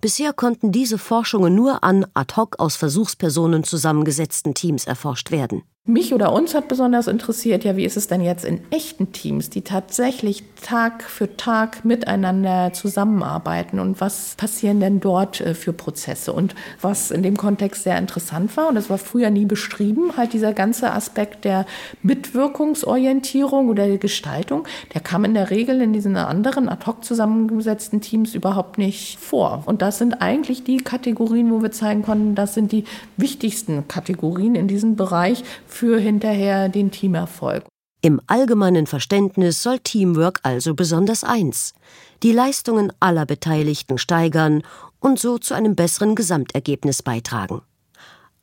Bisher 0.00 0.32
konnten 0.32 0.72
diese 0.72 0.98
Forschungen 0.98 1.54
nur 1.54 1.82
an 1.84 2.06
ad 2.14 2.34
hoc 2.36 2.58
aus 2.58 2.76
Versuchspersonen 2.76 3.64
zusammengesetzten 3.64 4.54
Teams 4.54 4.86
erforscht 4.86 5.30
werden. 5.30 5.62
Mich 5.88 6.12
oder 6.12 6.32
uns 6.32 6.52
hat 6.56 6.66
besonders 6.66 7.06
interessiert, 7.06 7.62
ja, 7.62 7.76
wie 7.76 7.84
ist 7.84 7.96
es 7.96 8.08
denn 8.08 8.20
jetzt 8.20 8.44
in 8.44 8.60
echten 8.70 9.12
Teams, 9.12 9.50
die 9.50 9.62
tatsächlich 9.62 10.42
Tag 10.60 11.04
für 11.04 11.36
Tag 11.36 11.84
miteinander 11.84 12.72
zusammenarbeiten 12.72 13.78
und 13.78 14.00
was 14.00 14.34
passieren 14.36 14.80
denn 14.80 14.98
dort 14.98 15.40
äh, 15.40 15.54
für 15.54 15.72
Prozesse? 15.72 16.32
Und 16.32 16.56
was 16.80 17.12
in 17.12 17.22
dem 17.22 17.36
Kontext 17.36 17.84
sehr 17.84 17.98
interessant 17.98 18.56
war, 18.56 18.68
und 18.68 18.74
das 18.74 18.90
war 18.90 18.98
früher 18.98 19.30
nie 19.30 19.44
beschrieben, 19.44 20.16
halt 20.16 20.32
dieser 20.32 20.52
ganze 20.54 20.90
Aspekt 20.90 21.44
der 21.44 21.66
Mitwirkungsorientierung 22.02 23.68
oder 23.68 23.86
der 23.86 23.98
Gestaltung, 23.98 24.66
der 24.92 25.00
kam 25.00 25.24
in 25.24 25.34
der 25.34 25.50
Regel 25.50 25.80
in 25.80 25.92
diesen 25.92 26.16
anderen 26.16 26.68
ad 26.68 26.84
hoc 26.84 27.04
zusammengesetzten 27.04 28.00
Teams 28.00 28.34
überhaupt 28.34 28.76
nicht 28.76 29.20
vor. 29.20 29.62
Und 29.66 29.82
das 29.82 29.98
sind 29.98 30.20
eigentlich 30.20 30.64
die 30.64 30.78
Kategorien, 30.78 31.52
wo 31.52 31.62
wir 31.62 31.70
zeigen 31.70 32.02
konnten, 32.02 32.34
das 32.34 32.54
sind 32.54 32.72
die 32.72 32.82
wichtigsten 33.16 33.86
Kategorien 33.86 34.56
in 34.56 34.66
diesem 34.66 34.96
Bereich 34.96 35.44
für 35.76 35.98
hinterher 35.98 36.68
den 36.68 36.90
Teamerfolg. 36.90 37.64
Im 38.02 38.20
allgemeinen 38.26 38.86
Verständnis 38.86 39.62
soll 39.62 39.78
Teamwork 39.78 40.40
also 40.42 40.74
besonders 40.74 41.24
eins, 41.24 41.74
die 42.22 42.32
Leistungen 42.32 42.92
aller 43.00 43.26
Beteiligten 43.26 43.98
steigern 43.98 44.62
und 45.00 45.18
so 45.18 45.38
zu 45.38 45.54
einem 45.54 45.76
besseren 45.76 46.14
Gesamtergebnis 46.14 47.02
beitragen. 47.02 47.62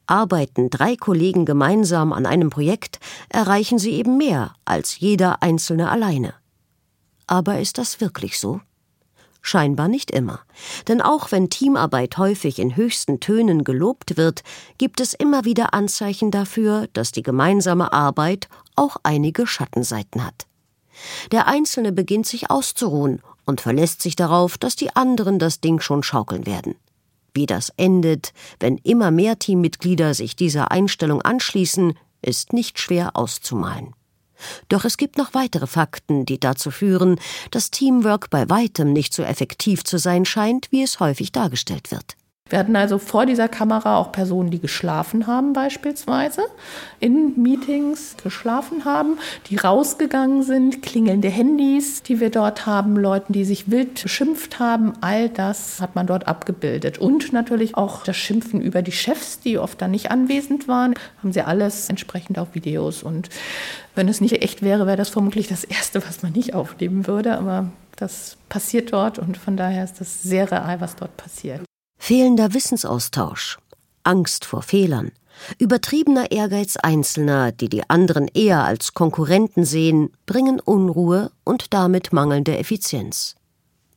Arbeiten 0.06 0.70
drei 0.70 0.96
Kollegen 0.96 1.46
gemeinsam 1.46 2.13
an 2.13 2.25
einem 2.25 2.50
Projekt, 2.50 3.00
erreichen 3.30 3.80
sie 3.80 3.94
eben 3.94 4.18
mehr 4.18 4.54
als 4.66 5.00
jeder 5.00 5.42
Einzelne 5.42 5.90
alleine. 5.90 6.34
Aber 7.25 7.60
ist 7.60 7.78
das 7.78 8.02
wirklich 8.02 8.40
so? 8.40 8.60
Scheinbar 9.45 9.89
nicht 9.89 10.09
immer. 10.09 10.39
Denn 10.88 11.01
auch 11.01 11.33
wenn 11.33 11.50
Teamarbeit 11.50 12.17
häufig 12.17 12.59
in 12.59 12.77
höchsten 12.77 13.19
Tönen 13.19 13.65
gelobt 13.65 14.15
wird, 14.15 14.41
gibt 14.77 15.01
es 15.01 15.13
immer 15.13 15.43
wieder 15.43 15.73
Anzeichen 15.73 16.31
dafür, 16.31 16.88
dass 16.93 17.12
die 17.12 17.23
gemeinsame 17.23 17.91
Arbeit 17.91 18.47
auch 18.77 18.95
einige 19.03 19.45
Schattenseiten 19.45 20.25
hat. 20.25 20.47
Der 21.33 21.47
Einzelne 21.47 21.91
beginnt 21.91 22.25
sich 22.25 22.50
auszuruhen 22.50 23.21
und 23.45 23.59
verlässt 23.59 24.01
sich 24.01 24.15
darauf, 24.15 24.57
dass 24.57 24.77
die 24.77 24.95
anderen 24.95 25.39
das 25.39 25.59
Ding 25.59 25.81
schon 25.81 26.03
schaukeln 26.03 26.45
werden. 26.45 26.75
Wie 27.33 27.45
das 27.45 27.69
endet, 27.75 28.31
wenn 28.62 28.77
immer 28.77 29.12
mehr 29.12 29.39
Teammitglieder 29.39 30.13
sich 30.13 30.38
dieser 30.38 30.71
Einstellung 30.71 31.21
anschließen, 31.21 31.97
ist 32.21 32.53
nicht 32.53 32.79
schwer 32.79 33.17
auszumalen. 33.17 33.93
Doch 34.70 34.86
es 34.86 34.98
gibt 34.98 35.18
noch 35.18 35.34
weitere 35.34 35.68
Fakten, 35.68 36.25
die 36.25 36.40
dazu 36.40 36.72
führen, 36.72 37.20
dass 37.52 37.72
Teamwork 37.72 38.30
bei 38.30 38.50
weitem 38.50 38.94
nicht 38.94 39.13
so 39.13 39.24
effektiv 39.24 39.84
zu 39.84 39.98
sein 39.98 40.25
scheint, 40.25 40.72
wie 40.72 40.84
es 40.84 41.00
häufig 41.00 41.32
dargestellt 41.32 41.92
wird. 41.92 42.16
Wir 42.53 42.59
hatten 42.59 42.75
also 42.75 43.00
vor 43.00 43.25
dieser 43.25 43.47
Kamera 43.47 43.97
auch 43.97 44.12
Personen, 44.12 44.51
die 44.51 44.59
geschlafen 44.59 45.25
haben 45.25 45.53
beispielsweise, 45.53 46.43
in 47.00 47.41
Meetings 47.41 48.15
geschlafen 48.21 48.85
haben, 48.85 49.17
die 49.47 49.55
rausgegangen 49.55 50.43
sind, 50.43 50.83
klingelnde 50.83 51.29
Handys, 51.29 52.03
die 52.03 52.19
wir 52.19 52.29
dort 52.29 52.67
haben, 52.67 52.95
Leuten, 52.95 53.33
die 53.33 53.43
sich 53.43 53.71
wild 53.71 54.03
beschimpft 54.03 54.59
haben. 54.59 54.93
All 55.01 55.29
das 55.29 55.81
hat 55.81 55.95
man 55.95 56.05
dort 56.05 56.27
abgebildet. 56.27 57.00
Und 57.00 57.33
natürlich 57.33 57.75
auch 57.75 58.03
das 58.03 58.17
Schimpfen 58.17 58.62
über 58.62 58.83
die 58.83 58.91
Chefs, 58.91 59.39
die 59.39 59.57
oft 59.57 59.81
dann 59.81 59.89
nicht 59.89 60.12
anwesend 60.12 60.67
waren, 60.67 60.93
haben 61.23 61.33
sie 61.33 61.41
alles 61.41 61.89
entsprechend 61.89 62.38
auf 62.38 62.53
Videos. 62.53 63.01
Und 63.01 63.29
wenn 63.95 64.07
es 64.07 64.21
nicht 64.21 64.43
echt 64.43 64.62
wäre, 64.62 64.85
wäre 64.85 64.97
das 64.97 65.09
vermutlich 65.09 65.47
das 65.47 65.63
Erste, 65.63 66.05
was 66.07 66.21
man 66.21 66.33
nicht 66.33 66.53
aufnehmen 66.53 67.07
würde. 67.07 67.35
Aber 67.35 67.71
das 67.95 68.38
passiert 68.47 68.93
dort 68.93 69.17
und 69.17 69.38
von 69.38 69.57
daher 69.57 69.83
ist 69.83 70.00
das 70.01 70.21
sehr 70.21 70.51
real, 70.51 70.81
was 70.81 70.95
dort 70.95 71.17
passiert. 71.17 71.62
Fehlender 72.05 72.53
Wissensaustausch, 72.53 73.60
Angst 74.03 74.43
vor 74.43 74.62
Fehlern, 74.62 75.13
übertriebener 75.57 76.31
Ehrgeiz 76.31 76.75
Einzelner, 76.75 77.53
die 77.53 77.69
die 77.69 77.89
anderen 77.89 78.27
eher 78.27 78.65
als 78.65 78.93
Konkurrenten 78.93 79.63
sehen, 79.63 80.12
bringen 80.25 80.60
Unruhe 80.60 81.31
und 81.45 81.74
damit 81.74 82.12
mangelnde 82.12 82.57
Effizienz. 82.57 83.38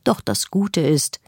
Doch 0.05 0.21
das 0.21 0.51
Gute 0.51 0.79
ist, 0.79 1.19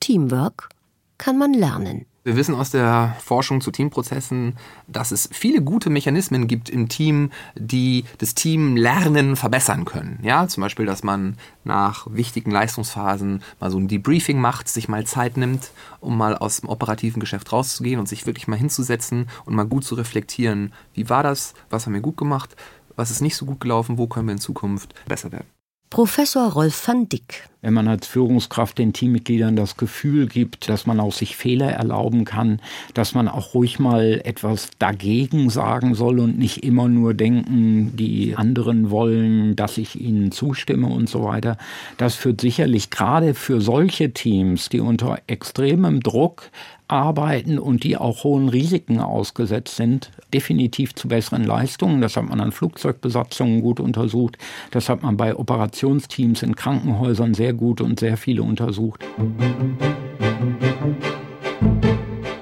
Teamwork 0.00 0.68
kann 1.16 1.38
man 1.38 1.54
lernen. 1.54 2.04
Wir 2.26 2.34
wissen 2.34 2.56
aus 2.56 2.70
der 2.70 3.14
Forschung 3.24 3.60
zu 3.60 3.70
Teamprozessen, 3.70 4.56
dass 4.88 5.12
es 5.12 5.28
viele 5.30 5.62
gute 5.62 5.90
Mechanismen 5.90 6.48
gibt 6.48 6.68
im 6.68 6.88
Team, 6.88 7.30
die 7.54 8.04
das 8.18 8.34
Team 8.34 8.76
lernen, 8.76 9.36
verbessern 9.36 9.84
können. 9.84 10.18
Ja, 10.22 10.48
zum 10.48 10.62
Beispiel, 10.62 10.86
dass 10.86 11.04
man 11.04 11.36
nach 11.62 12.08
wichtigen 12.10 12.50
Leistungsphasen 12.50 13.44
mal 13.60 13.70
so 13.70 13.78
ein 13.78 13.86
Debriefing 13.86 14.40
macht, 14.40 14.66
sich 14.66 14.88
mal 14.88 15.06
Zeit 15.06 15.36
nimmt, 15.36 15.70
um 16.00 16.18
mal 16.18 16.36
aus 16.36 16.62
dem 16.62 16.68
operativen 16.68 17.20
Geschäft 17.20 17.52
rauszugehen 17.52 18.00
und 18.00 18.08
sich 18.08 18.26
wirklich 18.26 18.48
mal 18.48 18.58
hinzusetzen 18.58 19.28
und 19.44 19.54
mal 19.54 19.62
gut 19.62 19.84
zu 19.84 19.94
reflektieren. 19.94 20.72
Wie 20.94 21.08
war 21.08 21.22
das? 21.22 21.54
Was 21.70 21.86
haben 21.86 21.94
wir 21.94 22.00
gut 22.00 22.16
gemacht? 22.16 22.56
Was 22.96 23.12
ist 23.12 23.20
nicht 23.20 23.36
so 23.36 23.46
gut 23.46 23.60
gelaufen? 23.60 23.98
Wo 23.98 24.08
können 24.08 24.26
wir 24.26 24.32
in 24.32 24.40
Zukunft 24.40 24.94
besser 25.06 25.30
werden? 25.30 25.46
Professor 25.90 26.50
Rolf 26.52 26.88
van 26.88 27.08
Dick. 27.08 27.48
Wenn 27.66 27.74
man 27.74 27.88
als 27.88 28.06
Führungskraft 28.06 28.78
den 28.78 28.92
Teammitgliedern 28.92 29.56
das 29.56 29.76
Gefühl 29.76 30.28
gibt, 30.28 30.68
dass 30.68 30.86
man 30.86 31.00
auch 31.00 31.12
sich 31.12 31.34
Fehler 31.34 31.72
erlauben 31.72 32.24
kann, 32.24 32.60
dass 32.94 33.12
man 33.12 33.26
auch 33.26 33.54
ruhig 33.54 33.80
mal 33.80 34.20
etwas 34.22 34.70
dagegen 34.78 35.50
sagen 35.50 35.96
soll 35.96 36.20
und 36.20 36.38
nicht 36.38 36.62
immer 36.62 36.86
nur 36.86 37.12
denken, 37.12 37.96
die 37.96 38.36
anderen 38.36 38.90
wollen, 38.90 39.56
dass 39.56 39.78
ich 39.78 40.00
ihnen 40.00 40.30
zustimme 40.30 40.86
und 40.86 41.08
so 41.08 41.24
weiter, 41.24 41.58
das 41.96 42.14
führt 42.14 42.40
sicherlich 42.40 42.90
gerade 42.90 43.34
für 43.34 43.60
solche 43.60 44.12
Teams, 44.12 44.68
die 44.68 44.78
unter 44.78 45.18
extremem 45.26 46.04
Druck 46.04 46.52
arbeiten 46.88 47.58
und 47.58 47.82
die 47.82 47.96
auch 47.96 48.24
hohen 48.24 48.48
Risiken 48.48 49.00
ausgesetzt 49.00 49.76
sind, 49.76 50.12
definitiv 50.32 50.94
zu 50.94 51.08
besseren 51.08 51.44
Leistungen. 51.44 52.00
Das 52.00 52.16
hat 52.16 52.28
man 52.28 52.40
an 52.40 52.52
Flugzeugbesatzungen 52.52 53.60
gut 53.60 53.80
untersucht. 53.80 54.38
Das 54.70 54.88
hat 54.88 55.02
man 55.02 55.16
bei 55.16 55.34
Operationsteams 55.34 56.42
in 56.42 56.54
Krankenhäusern 56.54 57.34
sehr 57.34 57.52
gut 57.56 57.80
und 57.80 58.00
sehr 58.00 58.16
viele 58.16 58.42
untersucht. 58.42 59.04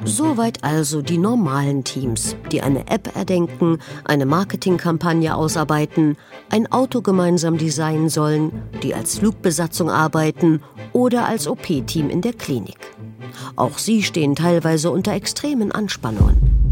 Soweit 0.05 0.63
also 0.63 1.01
die 1.03 1.19
normalen 1.19 1.83
Teams, 1.83 2.37
die 2.53 2.61
eine 2.61 2.89
App 2.89 3.17
erdenken, 3.17 3.79
eine 4.05 4.27
Marketingkampagne 4.27 5.35
ausarbeiten, 5.35 6.17
ein 6.51 6.71
Auto 6.71 7.01
gemeinsam 7.01 7.59
designen 7.59 8.09
sollen, 8.09 8.53
die 8.83 8.95
als 8.95 9.19
Flugbesatzung 9.19 9.91
arbeiten 9.91 10.63
oder 10.93 11.27
als 11.27 11.49
OP-Team 11.49 12.11
in 12.11 12.21
der 12.21 12.35
Klinik. 12.35 12.79
Auch 13.57 13.79
sie 13.79 14.03
stehen 14.03 14.37
teilweise 14.37 14.91
unter 14.91 15.13
extremen 15.13 15.73
Anspannungen. 15.73 16.64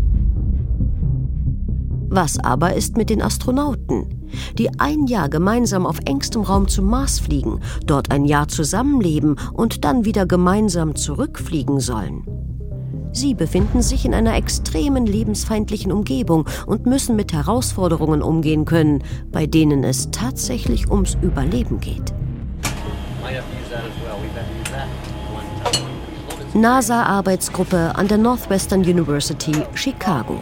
Was 2.15 2.39
aber 2.39 2.75
ist 2.75 2.99
mit 2.99 3.09
den 3.09 3.23
Astronauten, 3.23 4.29
die 4.59 4.69
ein 4.79 5.07
Jahr 5.07 5.31
gemeinsam 5.31 5.87
auf 5.87 5.99
engstem 6.05 6.43
Raum 6.43 6.69
zum 6.69 6.85
Mars 6.85 7.19
fliegen, 7.19 7.61
dort 7.87 8.11
ein 8.11 8.27
Jahr 8.27 8.49
zusammenleben 8.49 9.37
und 9.55 9.87
dann 9.87 10.05
wieder 10.05 10.27
gemeinsam 10.27 10.95
zurückfliegen 10.95 11.81
sollen? 11.81 12.27
Sie 13.13 13.33
befinden 13.33 13.81
sich 13.81 14.05
in 14.05 14.13
einer 14.13 14.37
extremen 14.37 15.07
lebensfeindlichen 15.07 15.91
Umgebung 15.91 16.47
und 16.67 16.85
müssen 16.85 17.17
mit 17.17 17.33
Herausforderungen 17.33 18.21
umgehen 18.21 18.67
können, 18.67 19.03
bei 19.31 19.47
denen 19.47 19.83
es 19.83 20.11
tatsächlich 20.11 20.91
ums 20.91 21.17
Überleben 21.23 21.81
geht. 21.81 22.13
NASA-Arbeitsgruppe 26.53 27.97
an 27.97 28.07
der 28.07 28.19
Northwestern 28.19 28.81
University, 28.81 29.53
Chicago. 29.75 30.39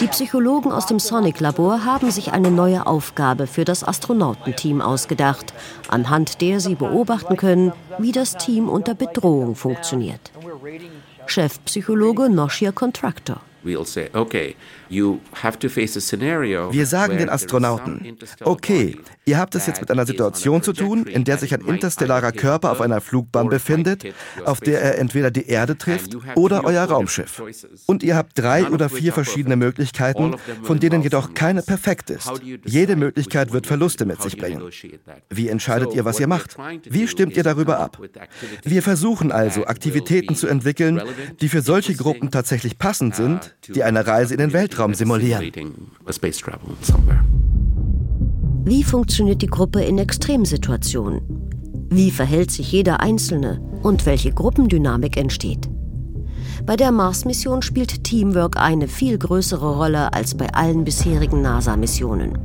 Die 0.00 0.06
Psychologen 0.06 0.70
aus 0.70 0.86
dem 0.86 1.00
Sonic-Labor 1.00 1.84
haben 1.84 2.10
sich 2.12 2.32
eine 2.32 2.52
neue 2.52 2.86
Aufgabe 2.86 3.48
für 3.48 3.64
das 3.64 3.82
Astronautenteam 3.82 4.80
ausgedacht, 4.80 5.52
anhand 5.88 6.40
der 6.40 6.60
sie 6.60 6.76
beobachten 6.76 7.36
können, 7.36 7.72
wie 7.98 8.12
das 8.12 8.36
Team 8.36 8.68
unter 8.68 8.94
Bedrohung 8.94 9.56
funktioniert. 9.56 10.30
Chefpsychologe 11.26 12.28
Noshia 12.28 12.70
Contractor. 12.70 13.40
We'll 13.64 13.86
say, 13.86 14.10
okay, 14.12 14.54
wir 16.70 16.86
sagen 16.86 17.18
den 17.18 17.28
Astronauten, 17.28 18.16
okay, 18.42 18.98
ihr 19.24 19.38
habt 19.38 19.54
es 19.54 19.66
jetzt 19.66 19.80
mit 19.80 19.90
einer 19.90 20.06
Situation 20.06 20.62
zu 20.62 20.72
tun, 20.72 21.06
in 21.06 21.24
der 21.24 21.38
sich 21.38 21.54
ein 21.54 21.60
interstellarer 21.62 22.32
Körper 22.32 22.70
auf 22.70 22.80
einer 22.80 23.00
Flugbahn 23.00 23.48
befindet, 23.48 24.04
auf 24.44 24.60
der 24.60 24.80
er 24.82 24.98
entweder 24.98 25.30
die 25.30 25.46
Erde 25.46 25.76
trifft 25.76 26.16
oder 26.36 26.64
euer 26.64 26.84
Raumschiff. 26.84 27.42
Und 27.86 28.02
ihr 28.02 28.16
habt 28.16 28.38
drei 28.38 28.68
oder 28.68 28.88
vier 28.88 29.12
verschiedene 29.12 29.56
Möglichkeiten, 29.56 30.36
von 30.62 30.80
denen 30.80 31.02
jedoch 31.02 31.34
keine 31.34 31.62
perfekt 31.62 32.10
ist. 32.10 32.30
Jede 32.64 32.96
Möglichkeit 32.96 33.52
wird 33.52 33.66
Verluste 33.66 34.04
mit 34.04 34.22
sich 34.22 34.36
bringen. 34.36 34.62
Wie 35.30 35.48
entscheidet 35.48 35.94
ihr, 35.94 36.04
was 36.04 36.20
ihr 36.20 36.26
macht? 36.26 36.56
Wie 36.88 37.08
stimmt 37.08 37.36
ihr 37.36 37.42
darüber 37.42 37.78
ab? 37.78 37.98
Wir 38.62 38.82
versuchen 38.82 39.32
also, 39.32 39.66
Aktivitäten 39.66 40.36
zu 40.36 40.46
entwickeln, 40.46 41.00
die 41.40 41.48
für 41.48 41.62
solche 41.62 41.94
Gruppen 41.94 42.30
tatsächlich 42.30 42.78
passend 42.78 43.16
sind, 43.16 43.54
die 43.68 43.82
eine 43.82 44.06
Reise 44.06 44.34
in 44.34 44.40
den 44.40 44.52
Weltraum 44.52 44.83
Weltraum 44.84 44.94
simulieren. 44.94 45.52
Wie 48.64 48.84
funktioniert 48.84 49.42
die 49.42 49.46
Gruppe 49.46 49.82
in 49.82 49.98
Extremsituationen? 49.98 51.22
Wie 51.90 52.10
verhält 52.10 52.50
sich 52.50 52.72
jeder 52.72 53.00
Einzelne 53.00 53.60
und 53.82 54.04
welche 54.04 54.32
Gruppendynamik 54.32 55.16
entsteht? 55.16 55.68
Bei 56.66 56.76
der 56.76 56.92
Mars-Mission 56.92 57.62
spielt 57.62 58.04
Teamwork 58.04 58.56
eine 58.56 58.88
viel 58.88 59.18
größere 59.18 59.76
Rolle 59.76 60.12
als 60.12 60.34
bei 60.34 60.52
allen 60.52 60.84
bisherigen 60.84 61.42
NASA-Missionen. 61.42 62.38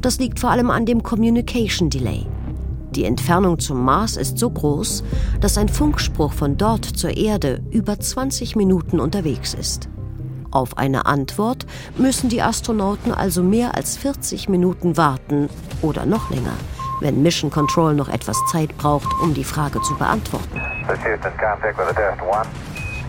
Das 0.00 0.18
liegt 0.18 0.40
vor 0.40 0.50
allem 0.50 0.70
an 0.70 0.86
dem 0.86 1.02
Communication 1.02 1.88
Delay. 1.90 2.26
Die 2.92 3.04
Entfernung 3.04 3.60
zum 3.60 3.84
Mars 3.84 4.16
ist 4.16 4.38
so 4.38 4.50
groß, 4.50 5.04
dass 5.40 5.56
ein 5.56 5.68
Funkspruch 5.68 6.32
von 6.32 6.56
dort 6.56 6.84
zur 6.84 7.16
Erde 7.16 7.62
über 7.70 7.98
20 7.98 8.56
Minuten 8.56 8.98
unterwegs 8.98 9.54
ist. 9.54 9.88
Auf 10.50 10.78
eine 10.78 11.06
Antwort 11.06 11.66
müssen 11.96 12.28
die 12.28 12.42
Astronauten 12.42 13.12
also 13.12 13.42
mehr 13.42 13.76
als 13.76 13.96
40 13.96 14.48
Minuten 14.48 14.96
warten 14.96 15.48
oder 15.80 16.06
noch 16.06 16.30
länger, 16.30 16.54
wenn 17.00 17.22
Mission 17.22 17.50
Control 17.50 17.94
noch 17.94 18.08
etwas 18.08 18.36
Zeit 18.50 18.76
braucht, 18.76 19.08
um 19.22 19.32
die 19.32 19.44
Frage 19.44 19.80
zu 19.82 19.96
beantworten. 19.96 20.60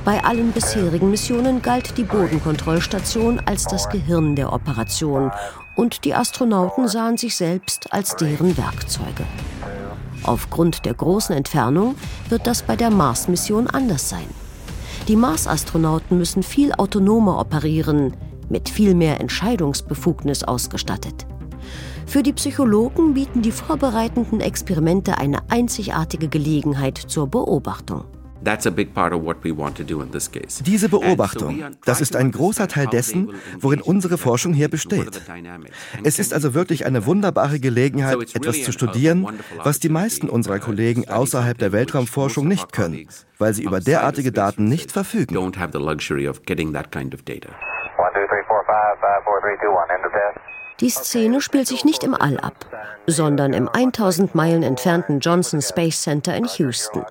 Bei 0.03 0.23
allen 0.23 0.51
bisherigen 0.51 1.11
Missionen 1.11 1.61
galt 1.61 1.97
die 1.97 2.03
Bodenkontrollstation 2.03 3.39
als 3.45 3.65
das 3.65 3.87
Gehirn 3.89 4.35
der 4.35 4.51
Operation 4.51 5.31
und 5.75 6.05
die 6.05 6.15
Astronauten 6.15 6.87
sahen 6.87 7.17
sich 7.17 7.35
selbst 7.35 7.93
als 7.93 8.15
deren 8.15 8.57
Werkzeuge. 8.57 9.25
Aufgrund 10.23 10.85
der 10.85 10.93
großen 10.93 11.35
Entfernung 11.35 11.95
wird 12.29 12.45
das 12.45 12.63
bei 12.63 12.75
der 12.75 12.91
Mars-Mission 12.91 13.67
anders 13.67 14.09
sein. 14.09 14.27
Die 15.11 15.17
Mars-Astronauten 15.17 16.17
müssen 16.17 16.41
viel 16.41 16.71
autonomer 16.71 17.37
operieren, 17.37 18.15
mit 18.47 18.69
viel 18.69 18.95
mehr 18.95 19.19
Entscheidungsbefugnis 19.19 20.45
ausgestattet. 20.45 21.27
Für 22.05 22.23
die 22.23 22.31
Psychologen 22.31 23.13
bieten 23.13 23.41
die 23.41 23.51
vorbereitenden 23.51 24.39
Experimente 24.39 25.17
eine 25.17 25.39
einzigartige 25.49 26.29
Gelegenheit 26.29 26.97
zur 26.97 27.27
Beobachtung. 27.27 28.05
Diese 30.65 30.89
Beobachtung, 30.89 31.63
das 31.85 32.01
ist 32.01 32.15
ein 32.15 32.31
großer 32.31 32.67
Teil 32.67 32.87
dessen, 32.87 33.33
worin 33.59 33.81
unsere 33.81 34.17
Forschung 34.17 34.53
hier 34.53 34.69
besteht. 34.69 35.21
Es 36.03 36.19
ist 36.19 36.33
also 36.33 36.53
wirklich 36.53 36.85
eine 36.85 37.05
wunderbare 37.05 37.59
Gelegenheit, 37.59 38.35
etwas 38.35 38.63
zu 38.63 38.71
studieren, 38.71 39.27
was 39.63 39.79
die 39.79 39.89
meisten 39.89 40.29
unserer 40.29 40.59
Kollegen 40.59 41.07
außerhalb 41.07 41.57
der 41.57 41.71
Weltraumforschung 41.71 42.47
nicht 42.47 42.73
können, 42.73 43.07
weil 43.37 43.53
sie 43.53 43.63
über 43.63 43.79
derartige 43.79 44.31
Daten 44.31 44.65
nicht 44.65 44.91
verfügen. 44.91 45.35
Die 50.79 50.89
Szene 50.89 51.41
spielt 51.41 51.67
sich 51.67 51.85
nicht 51.85 52.03
im 52.03 52.15
All 52.15 52.39
ab, 52.39 52.65
sondern 53.05 53.53
im 53.53 53.69
1000 53.69 54.33
Meilen 54.33 54.63
entfernten 54.63 55.19
Johnson 55.19 55.61
Space 55.61 56.01
Center 56.01 56.35
in 56.35 56.45
Houston. 56.45 57.05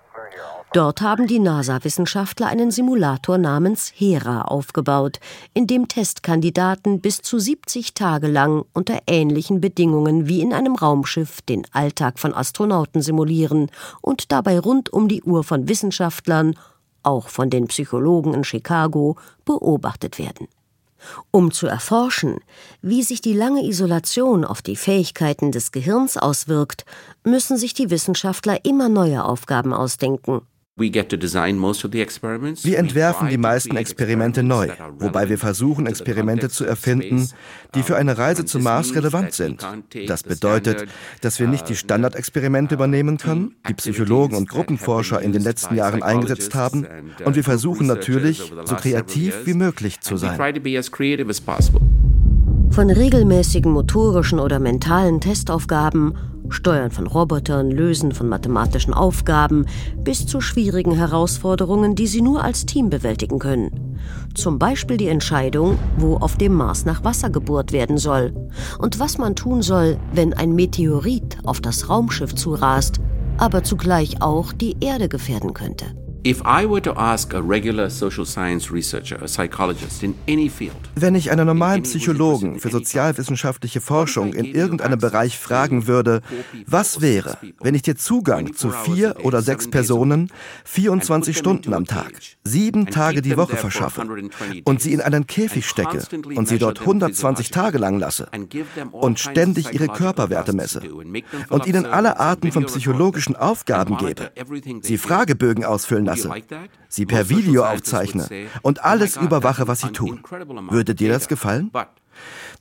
Dort 0.72 1.00
haben 1.00 1.26
die 1.26 1.40
NASA-Wissenschaftler 1.40 2.46
einen 2.46 2.70
Simulator 2.70 3.38
namens 3.38 3.92
Hera 3.92 4.42
aufgebaut, 4.42 5.18
in 5.52 5.66
dem 5.66 5.88
Testkandidaten 5.88 7.00
bis 7.00 7.22
zu 7.22 7.40
70 7.40 7.92
Tage 7.94 8.28
lang 8.28 8.64
unter 8.72 9.00
ähnlichen 9.08 9.60
Bedingungen 9.60 10.28
wie 10.28 10.40
in 10.40 10.52
einem 10.52 10.76
Raumschiff 10.76 11.42
den 11.42 11.66
Alltag 11.72 12.20
von 12.20 12.32
Astronauten 12.32 13.02
simulieren 13.02 13.68
und 14.00 14.30
dabei 14.30 14.60
rund 14.60 14.92
um 14.92 15.08
die 15.08 15.24
Uhr 15.24 15.42
von 15.42 15.68
Wissenschaftlern, 15.68 16.54
auch 17.02 17.28
von 17.30 17.50
den 17.50 17.66
Psychologen 17.66 18.32
in 18.32 18.44
Chicago, 18.44 19.16
beobachtet 19.44 20.20
werden. 20.20 20.46
Um 21.32 21.50
zu 21.50 21.66
erforschen, 21.66 22.38
wie 22.80 23.02
sich 23.02 23.20
die 23.20 23.32
lange 23.32 23.64
Isolation 23.64 24.44
auf 24.44 24.62
die 24.62 24.76
Fähigkeiten 24.76 25.50
des 25.50 25.72
Gehirns 25.72 26.16
auswirkt, 26.16 26.84
müssen 27.24 27.56
sich 27.56 27.74
die 27.74 27.90
Wissenschaftler 27.90 28.64
immer 28.64 28.88
neue 28.88 29.24
Aufgaben 29.24 29.72
ausdenken. 29.72 30.42
Wir 30.80 32.78
entwerfen 32.78 33.28
die 33.28 33.38
meisten 33.38 33.76
Experimente 33.76 34.42
neu, 34.42 34.68
wobei 34.98 35.28
wir 35.28 35.38
versuchen, 35.38 35.86
Experimente 35.86 36.48
zu 36.48 36.64
erfinden, 36.64 37.28
die 37.74 37.82
für 37.82 37.96
eine 37.96 38.16
Reise 38.16 38.44
zum 38.44 38.62
Mars 38.62 38.94
relevant 38.94 39.32
sind. 39.32 39.66
Das 40.06 40.22
bedeutet, 40.22 40.86
dass 41.20 41.38
wir 41.38 41.48
nicht 41.48 41.68
die 41.68 41.76
Standardexperimente 41.76 42.74
übernehmen 42.74 43.18
können, 43.18 43.54
die 43.68 43.74
Psychologen 43.74 44.36
und 44.36 44.48
Gruppenforscher 44.48 45.20
in 45.20 45.32
den 45.32 45.42
letzten 45.42 45.76
Jahren 45.76 46.02
eingesetzt 46.02 46.54
haben, 46.54 46.86
und 47.24 47.36
wir 47.36 47.44
versuchen 47.44 47.86
natürlich, 47.86 48.52
so 48.64 48.74
kreativ 48.76 49.34
wie 49.44 49.54
möglich 49.54 50.00
zu 50.00 50.16
sein. 50.16 50.38
Von 52.70 52.88
regelmäßigen 52.88 53.72
motorischen 53.72 54.38
oder 54.38 54.60
mentalen 54.60 55.20
Testaufgaben 55.20 56.14
Steuern 56.52 56.90
von 56.90 57.06
Robotern, 57.06 57.70
Lösen 57.70 58.12
von 58.12 58.28
mathematischen 58.28 58.94
Aufgaben 58.94 59.66
bis 59.96 60.26
zu 60.26 60.40
schwierigen 60.40 60.94
Herausforderungen, 60.94 61.94
die 61.94 62.06
sie 62.06 62.22
nur 62.22 62.42
als 62.44 62.66
Team 62.66 62.90
bewältigen 62.90 63.38
können. 63.38 63.98
Zum 64.34 64.58
Beispiel 64.58 64.96
die 64.96 65.08
Entscheidung, 65.08 65.78
wo 65.96 66.16
auf 66.16 66.36
dem 66.36 66.54
Mars 66.54 66.84
nach 66.84 67.04
Wasser 67.04 67.30
gebohrt 67.30 67.72
werden 67.72 67.98
soll 67.98 68.32
und 68.78 68.98
was 68.98 69.18
man 69.18 69.36
tun 69.36 69.62
soll, 69.62 69.98
wenn 70.12 70.34
ein 70.34 70.54
Meteorit 70.54 71.38
auf 71.44 71.60
das 71.60 71.88
Raumschiff 71.88 72.34
zurast, 72.34 73.00
aber 73.38 73.62
zugleich 73.64 74.22
auch 74.22 74.52
die 74.52 74.76
Erde 74.80 75.08
gefährden 75.08 75.54
könnte. 75.54 75.99
Wenn 80.94 81.14
ich 81.14 81.30
einen 81.30 81.46
normalen 81.46 81.82
Psychologen 81.84 82.60
für 82.60 82.68
sozialwissenschaftliche 82.68 83.80
Forschung 83.80 84.34
in 84.34 84.44
irgendeinem 84.44 84.98
Bereich 84.98 85.38
fragen 85.38 85.86
würde, 85.86 86.20
was 86.66 87.00
wäre, 87.00 87.38
wenn 87.62 87.74
ich 87.74 87.80
dir 87.80 87.96
Zugang 87.96 88.52
zu 88.52 88.70
vier 88.70 89.16
oder 89.22 89.40
sechs 89.40 89.70
Personen 89.70 90.30
24 90.64 91.38
Stunden 91.38 91.72
am 91.72 91.86
Tag, 91.86 92.12
sieben 92.44 92.88
Tage 92.88 93.22
die 93.22 93.38
Woche 93.38 93.56
verschaffe 93.56 94.06
und 94.64 94.82
sie 94.82 94.92
in 94.92 95.00
einen 95.00 95.26
Käfig 95.26 95.66
stecke 95.66 96.02
und 96.36 96.48
sie 96.48 96.58
dort 96.58 96.80
120 96.80 97.50
Tage 97.50 97.78
lang 97.78 97.98
lasse 97.98 98.28
und 98.92 99.20
ständig 99.20 99.72
ihre 99.72 99.88
Körperwerte 99.88 100.52
messe 100.52 100.82
und 101.48 101.66
ihnen 101.66 101.86
alle 101.86 102.20
Arten 102.20 102.52
von 102.52 102.66
psychologischen 102.66 103.36
Aufgaben 103.36 103.96
gebe, 103.96 104.32
sie 104.82 104.98
Fragebögen 104.98 105.64
ausfüllen 105.64 106.09
lasse, 106.10 106.30
sie 106.88 107.06
per 107.06 107.28
Video 107.28 107.64
aufzeichne 107.64 108.28
und 108.62 108.84
alles 108.84 109.16
überwache, 109.16 109.68
was 109.68 109.80
sie 109.80 109.92
tun. 109.92 110.22
Würde 110.70 110.94
dir 110.94 111.10
das 111.10 111.28
gefallen? 111.28 111.70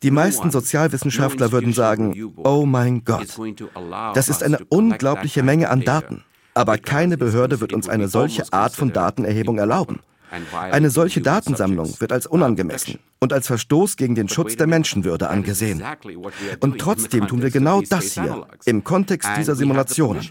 Die 0.03 0.11
meisten 0.11 0.51
Sozialwissenschaftler 0.51 1.51
würden 1.51 1.73
sagen, 1.73 2.33
oh 2.37 2.65
mein 2.65 3.03
Gott, 3.03 3.37
das 4.13 4.29
ist 4.29 4.43
eine 4.43 4.59
unglaubliche 4.69 5.43
Menge 5.43 5.69
an 5.69 5.81
Daten. 5.81 6.23
Aber 6.53 6.77
keine 6.77 7.17
Behörde 7.17 7.61
wird 7.61 7.73
uns 7.73 7.87
eine 7.87 8.07
solche 8.07 8.51
Art 8.51 8.75
von 8.75 8.91
Datenerhebung 8.91 9.59
erlauben. 9.59 9.99
Eine 10.71 10.89
solche 10.89 11.21
Datensammlung 11.21 11.99
wird 11.99 12.11
als 12.11 12.27
unangemessen 12.27 12.99
und 13.19 13.33
als 13.33 13.47
Verstoß 13.47 13.97
gegen 13.97 14.15
den 14.15 14.29
Schutz 14.29 14.55
der 14.55 14.67
Menschenwürde 14.67 15.29
angesehen. 15.29 15.83
Und 16.59 16.79
trotzdem 16.79 17.27
tun 17.27 17.41
wir 17.41 17.51
genau 17.51 17.81
das 17.81 18.13
hier 18.13 18.47
im 18.65 18.83
Kontext 18.83 19.29
dieser 19.37 19.55
Simulationen. 19.55 20.25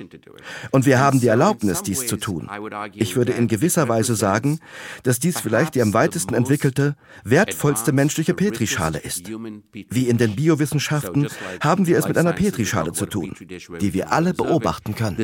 Und 0.70 0.87
wir 0.87 0.98
haben 0.98 1.20
die 1.20 1.26
Erlaubnis, 1.28 1.82
dies 1.82 2.06
zu 2.06 2.16
tun. 2.16 2.48
Ich 2.94 3.16
würde 3.16 3.32
in 3.32 3.48
gewisser 3.48 3.88
Weise 3.88 4.14
sagen, 4.14 4.61
dass 5.02 5.18
dies 5.18 5.40
vielleicht 5.40 5.74
die 5.74 5.82
am 5.82 5.92
weitesten 5.92 6.34
entwickelte, 6.34 6.96
wertvollste 7.24 7.92
menschliche 7.92 8.34
Petrischale 8.34 8.98
ist. 8.98 9.28
Wie 9.28 10.08
in 10.08 10.18
den 10.18 10.34
Biowissenschaften 10.37 11.28
haben 11.61 11.87
wir 11.87 11.98
es 11.98 12.08
mit 12.08 12.16
einer 12.16 12.32
Petrischale 12.32 12.92
zu 12.92 13.06
tun, 13.06 13.34
die 13.80 13.94
wir 13.94 14.12
alle 14.12 14.32
beobachten 14.34 14.94
können. 14.94 15.16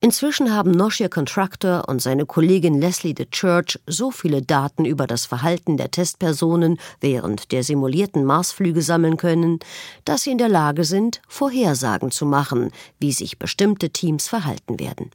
Inzwischen 0.00 0.52
haben 0.52 0.72
Noshir 0.72 1.08
Contractor 1.08 1.88
und 1.88 2.02
seine 2.02 2.26
Kollegin 2.26 2.78
Leslie 2.80 3.14
de 3.14 3.26
Church 3.30 3.80
so 3.86 4.10
viele 4.10 4.42
Daten 4.42 4.84
über 4.84 5.06
das 5.06 5.24
Verhalten 5.24 5.78
der 5.78 5.90
Testpersonen 5.90 6.78
während 7.00 7.50
der 7.50 7.64
simulierten 7.64 8.24
Marsflüge 8.24 8.82
sammeln 8.82 9.16
können, 9.16 9.58
dass 10.04 10.22
sie 10.22 10.32
in 10.32 10.38
der 10.38 10.50
Lage 10.50 10.84
sind, 10.84 11.22
Vorhersagen 11.28 12.10
zu 12.10 12.26
machen, 12.26 12.72
wie 12.98 13.12
sich 13.12 13.38
bestimmte 13.38 13.88
Teams 13.88 14.28
verhalten 14.28 14.78
werden. 14.78 15.10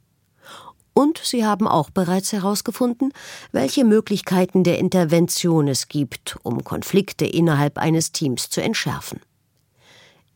Und 0.94 1.18
sie 1.24 1.46
haben 1.46 1.68
auch 1.68 1.90
bereits 1.90 2.32
herausgefunden, 2.32 3.12
welche 3.52 3.84
Möglichkeiten 3.84 4.64
der 4.64 4.78
Intervention 4.78 5.68
es 5.68 5.88
gibt, 5.88 6.36
um 6.42 6.64
Konflikte 6.64 7.24
innerhalb 7.24 7.78
eines 7.78 8.10
Teams 8.10 8.50
zu 8.50 8.60
entschärfen. 8.60 9.20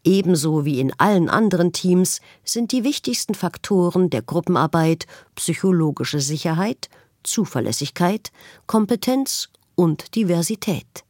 Ebenso 0.07 0.65
wie 0.65 0.79
in 0.79 0.93
allen 0.99 1.29
anderen 1.29 1.73
Teams 1.73 2.21
sind 2.45 2.71
die 2.71 2.85
wichtigsten 2.85 3.35
Faktoren 3.35 4.09
der 4.09 4.23
Gruppenarbeit 4.23 5.07
psychologische 5.35 6.21
Sicherheit, 6.21 6.89
Zuverlässigkeit, 7.25 8.31
Kompetenz 8.69 9.49
und 9.75 10.15
Diversität. 10.15 11.03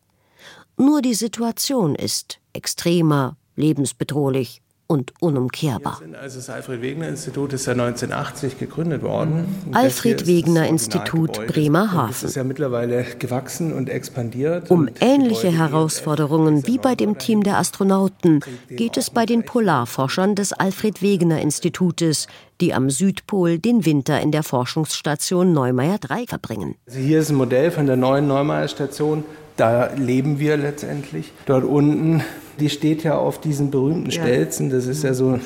Nur 0.79 1.03
die 1.03 1.13
Situation 1.13 1.95
ist 1.95 2.39
extremer, 2.55 3.37
lebensbedrohlich 3.55 4.63
und 4.87 5.13
unumkehrbar. 5.21 6.01
Also 6.21 6.39
das 6.39 6.51
Alfred 6.51 6.81
Wegener 6.83 7.09
Institut 7.09 7.53
ist 7.53 7.67
ja 7.67 7.73
1980 7.73 8.59
gegründet 8.59 9.03
worden. 9.03 9.47
Alfred 9.73 10.27
Wegener 10.27 10.67
Institut 10.69 11.47
Bremerhaven. 11.47 12.09
Das 12.09 12.23
ist 12.23 12.37
ja 12.37 12.45
mittlerweile 12.45 13.05
gewachsen 13.19 13.73
und 13.73 13.89
expandiert. 13.89 14.71
Um 14.71 14.89
ähnliche 15.01 15.51
Herausforderungen 15.51 16.67
wie 16.67 16.79
bei 16.79 16.95
dem 16.95 17.19
Team 17.19 17.43
der 17.43 17.59
Astronauten 17.59 18.41
geht 18.69 18.97
es 18.97 19.11
bei 19.11 19.27
den 19.27 19.45
Polarforschern 19.45 20.35
des 20.35 20.53
Alfred 20.53 21.03
Wegener 21.03 21.41
Institutes, 21.41 22.27
die 22.61 22.73
am 22.73 22.91
Südpol 22.91 23.59
den 23.59 23.85
Winter 23.85 24.21
in 24.21 24.33
der 24.33 24.43
Forschungsstation 24.43 25.53
Neumeier 25.53 25.99
3 25.99 26.27
verbringen. 26.27 26.77
Also 26.87 26.99
hier 26.99 27.21
ist 27.21 27.31
ein 27.31 27.37
Modell 27.37 27.71
von 27.71 27.87
der 27.87 27.97
neuen 27.97 28.27
Neumeier 28.27 28.69
Station. 28.69 29.25
Da 29.57 29.91
leben 29.95 30.39
wir 30.39 30.57
letztendlich. 30.57 31.33
Dort 31.47 31.65
unten 31.65 32.23
die 32.61 32.71
steht 32.71 33.05
ja 33.05 33.17
auf 33.17 33.41
diesen 33.41 33.71
berühmten 33.71 34.11
Stelzen. 34.11 34.71
Das 34.71 34.87
ist 34.87 35.03
ja 35.03 35.15
so 35.15 35.39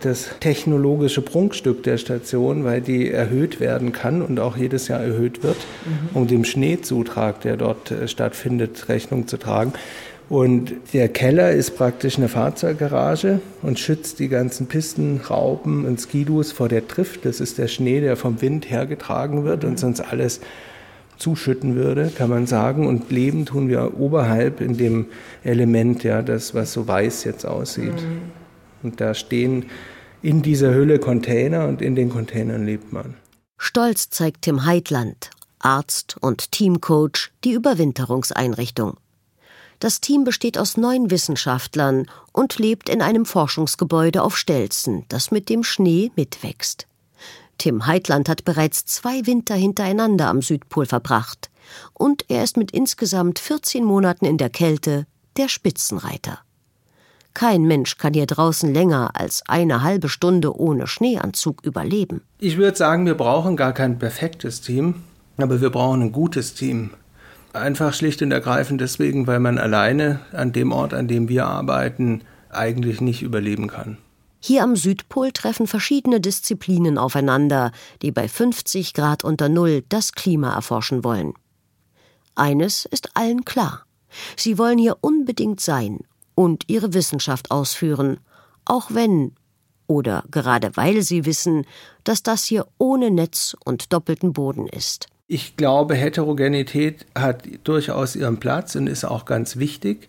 das 0.00 0.28
technologische 0.40 1.22
Prunkstück 1.22 1.82
der 1.82 1.98
Station, 1.98 2.64
weil 2.64 2.80
die 2.80 3.10
erhöht 3.10 3.58
werden 3.58 3.92
kann 3.92 4.22
und 4.22 4.38
auch 4.38 4.56
jedes 4.56 4.88
Jahr 4.88 5.00
erhöht 5.00 5.42
wird, 5.42 5.56
mhm. 5.56 6.16
um 6.16 6.26
dem 6.26 6.44
Schneezutrag, 6.44 7.40
der 7.40 7.56
dort 7.56 7.90
äh, 7.90 8.06
stattfindet, 8.06 8.88
Rechnung 8.88 9.26
zu 9.26 9.38
tragen. 9.38 9.72
Und 10.28 10.72
der 10.92 11.08
Keller 11.08 11.52
ist 11.52 11.76
praktisch 11.76 12.18
eine 12.18 12.28
Fahrzeuggarage 12.28 13.40
und 13.62 13.78
schützt 13.78 14.18
die 14.18 14.28
ganzen 14.28 14.66
Pisten, 14.66 15.22
Raupen 15.28 15.86
und 15.86 15.98
Skidus 16.00 16.52
vor 16.52 16.68
der 16.68 16.82
Drift. 16.82 17.24
Das 17.24 17.40
ist 17.40 17.56
der 17.56 17.66
Schnee, 17.66 18.02
der 18.02 18.14
vom 18.16 18.42
Wind 18.42 18.70
hergetragen 18.70 19.44
wird 19.44 19.64
und 19.64 19.80
sonst 19.80 20.00
alles 20.00 20.40
zuschütten 21.18 21.74
würde, 21.74 22.10
kann 22.14 22.30
man 22.30 22.46
sagen. 22.46 22.86
Und 22.86 23.10
leben 23.10 23.46
tun 23.46 23.68
wir 23.68 23.98
oberhalb 23.98 24.60
in 24.60 24.76
dem 24.76 25.06
Element, 25.44 26.04
ja, 26.04 26.22
das, 26.22 26.54
was 26.54 26.72
so 26.72 26.86
weiß 26.86 27.24
jetzt 27.24 27.46
aussieht. 27.46 27.94
Mhm. 27.94 28.20
Und 28.82 29.00
da 29.00 29.14
stehen 29.14 29.66
in 30.22 30.42
dieser 30.42 30.74
Hülle 30.74 30.98
Container 30.98 31.68
und 31.68 31.82
in 31.82 31.94
den 31.94 32.10
Containern 32.10 32.64
lebt 32.64 32.92
man. 32.92 33.14
Stolz 33.56 34.10
zeigt 34.10 34.42
Tim 34.42 34.64
Heitland, 34.64 35.30
Arzt 35.58 36.16
und 36.20 36.52
Teamcoach, 36.52 37.30
die 37.44 37.52
Überwinterungseinrichtung. 37.52 38.96
Das 39.80 40.00
Team 40.00 40.24
besteht 40.24 40.58
aus 40.58 40.76
neun 40.76 41.10
Wissenschaftlern 41.10 42.06
und 42.32 42.58
lebt 42.58 42.88
in 42.88 43.00
einem 43.00 43.24
Forschungsgebäude 43.24 44.22
auf 44.22 44.36
Stelzen, 44.36 45.04
das 45.08 45.30
mit 45.30 45.48
dem 45.48 45.62
Schnee 45.62 46.10
mitwächst. 46.16 46.86
Tim 47.58 47.86
Heitland 47.86 48.28
hat 48.28 48.44
bereits 48.44 48.86
zwei 48.86 49.26
Winter 49.26 49.54
hintereinander 49.54 50.28
am 50.28 50.42
Südpol 50.42 50.86
verbracht. 50.86 51.50
Und 51.92 52.24
er 52.28 52.44
ist 52.44 52.56
mit 52.56 52.70
insgesamt 52.70 53.38
14 53.38 53.84
Monaten 53.84 54.24
in 54.24 54.38
der 54.38 54.48
Kälte 54.48 55.06
der 55.36 55.48
Spitzenreiter. 55.48 56.38
Kein 57.34 57.62
Mensch 57.62 57.98
kann 57.98 58.14
hier 58.14 58.26
draußen 58.26 58.72
länger 58.72 59.10
als 59.14 59.42
eine 59.46 59.82
halbe 59.82 60.08
Stunde 60.08 60.58
ohne 60.58 60.86
Schneeanzug 60.86 61.64
überleben. 61.64 62.22
Ich 62.38 62.56
würde 62.56 62.76
sagen, 62.76 63.06
wir 63.06 63.14
brauchen 63.14 63.56
gar 63.56 63.72
kein 63.72 63.98
perfektes 63.98 64.60
Team, 64.60 65.02
aber 65.36 65.60
wir 65.60 65.70
brauchen 65.70 66.02
ein 66.02 66.12
gutes 66.12 66.54
Team. 66.54 66.90
Einfach 67.52 67.92
schlicht 67.94 68.22
und 68.22 68.32
ergreifend 68.32 68.80
deswegen, 68.80 69.26
weil 69.26 69.40
man 69.40 69.58
alleine 69.58 70.20
an 70.32 70.52
dem 70.52 70.72
Ort, 70.72 70.94
an 70.94 71.06
dem 71.06 71.28
wir 71.28 71.46
arbeiten, 71.46 72.22
eigentlich 72.50 73.00
nicht 73.00 73.22
überleben 73.22 73.68
kann. 73.68 73.98
Hier 74.40 74.62
am 74.62 74.76
Südpol 74.76 75.32
treffen 75.32 75.66
verschiedene 75.66 76.20
Disziplinen 76.20 76.96
aufeinander, 76.96 77.72
die 78.02 78.12
bei 78.12 78.28
50 78.28 78.94
Grad 78.94 79.24
unter 79.24 79.48
Null 79.48 79.82
das 79.88 80.12
Klima 80.12 80.54
erforschen 80.54 81.02
wollen. 81.02 81.34
Eines 82.34 82.84
ist 82.84 83.16
allen 83.16 83.44
klar. 83.44 83.84
Sie 84.36 84.58
wollen 84.58 84.78
hier 84.78 84.98
unbedingt 85.00 85.60
sein 85.60 86.00
und 86.34 86.64
ihre 86.68 86.94
Wissenschaft 86.94 87.50
ausführen, 87.50 88.20
auch 88.64 88.90
wenn 88.90 89.32
oder 89.88 90.22
gerade 90.30 90.76
weil 90.76 91.02
sie 91.02 91.24
wissen, 91.24 91.66
dass 92.04 92.22
das 92.22 92.44
hier 92.44 92.66
ohne 92.78 93.10
Netz 93.10 93.56
und 93.64 93.92
doppelten 93.92 94.32
Boden 94.32 94.68
ist. 94.68 95.06
Ich 95.26 95.56
glaube, 95.56 95.94
Heterogenität 95.94 97.06
hat 97.14 97.44
durchaus 97.64 98.14
ihren 98.14 98.38
Platz 98.38 98.76
und 98.76 98.86
ist 98.86 99.04
auch 99.04 99.24
ganz 99.24 99.56
wichtig. 99.56 100.08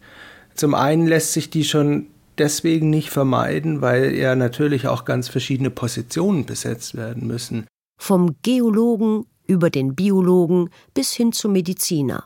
Zum 0.54 0.76
einen 0.76 1.08
lässt 1.08 1.34
sich 1.34 1.50
die 1.50 1.64
schon 1.64 2.08
deswegen 2.40 2.90
nicht 2.90 3.10
vermeiden, 3.10 3.82
weil 3.82 4.16
ja 4.16 4.36
natürlich 4.36 4.88
auch 4.88 5.06
ganz 5.06 5.28
verschiedene 5.28 5.70
Positionen 5.70 6.46
besetzt 6.46 6.96
werden 6.96 7.28
müssen. 7.28 7.68
Vom 8.00 8.36
Geologen 8.42 9.26
über 9.46 9.70
den 9.70 9.96
Biologen 9.96 10.70
bis 10.94 11.14
hin 11.14 11.32
zum 11.32 11.54
Mediziner. 11.54 12.26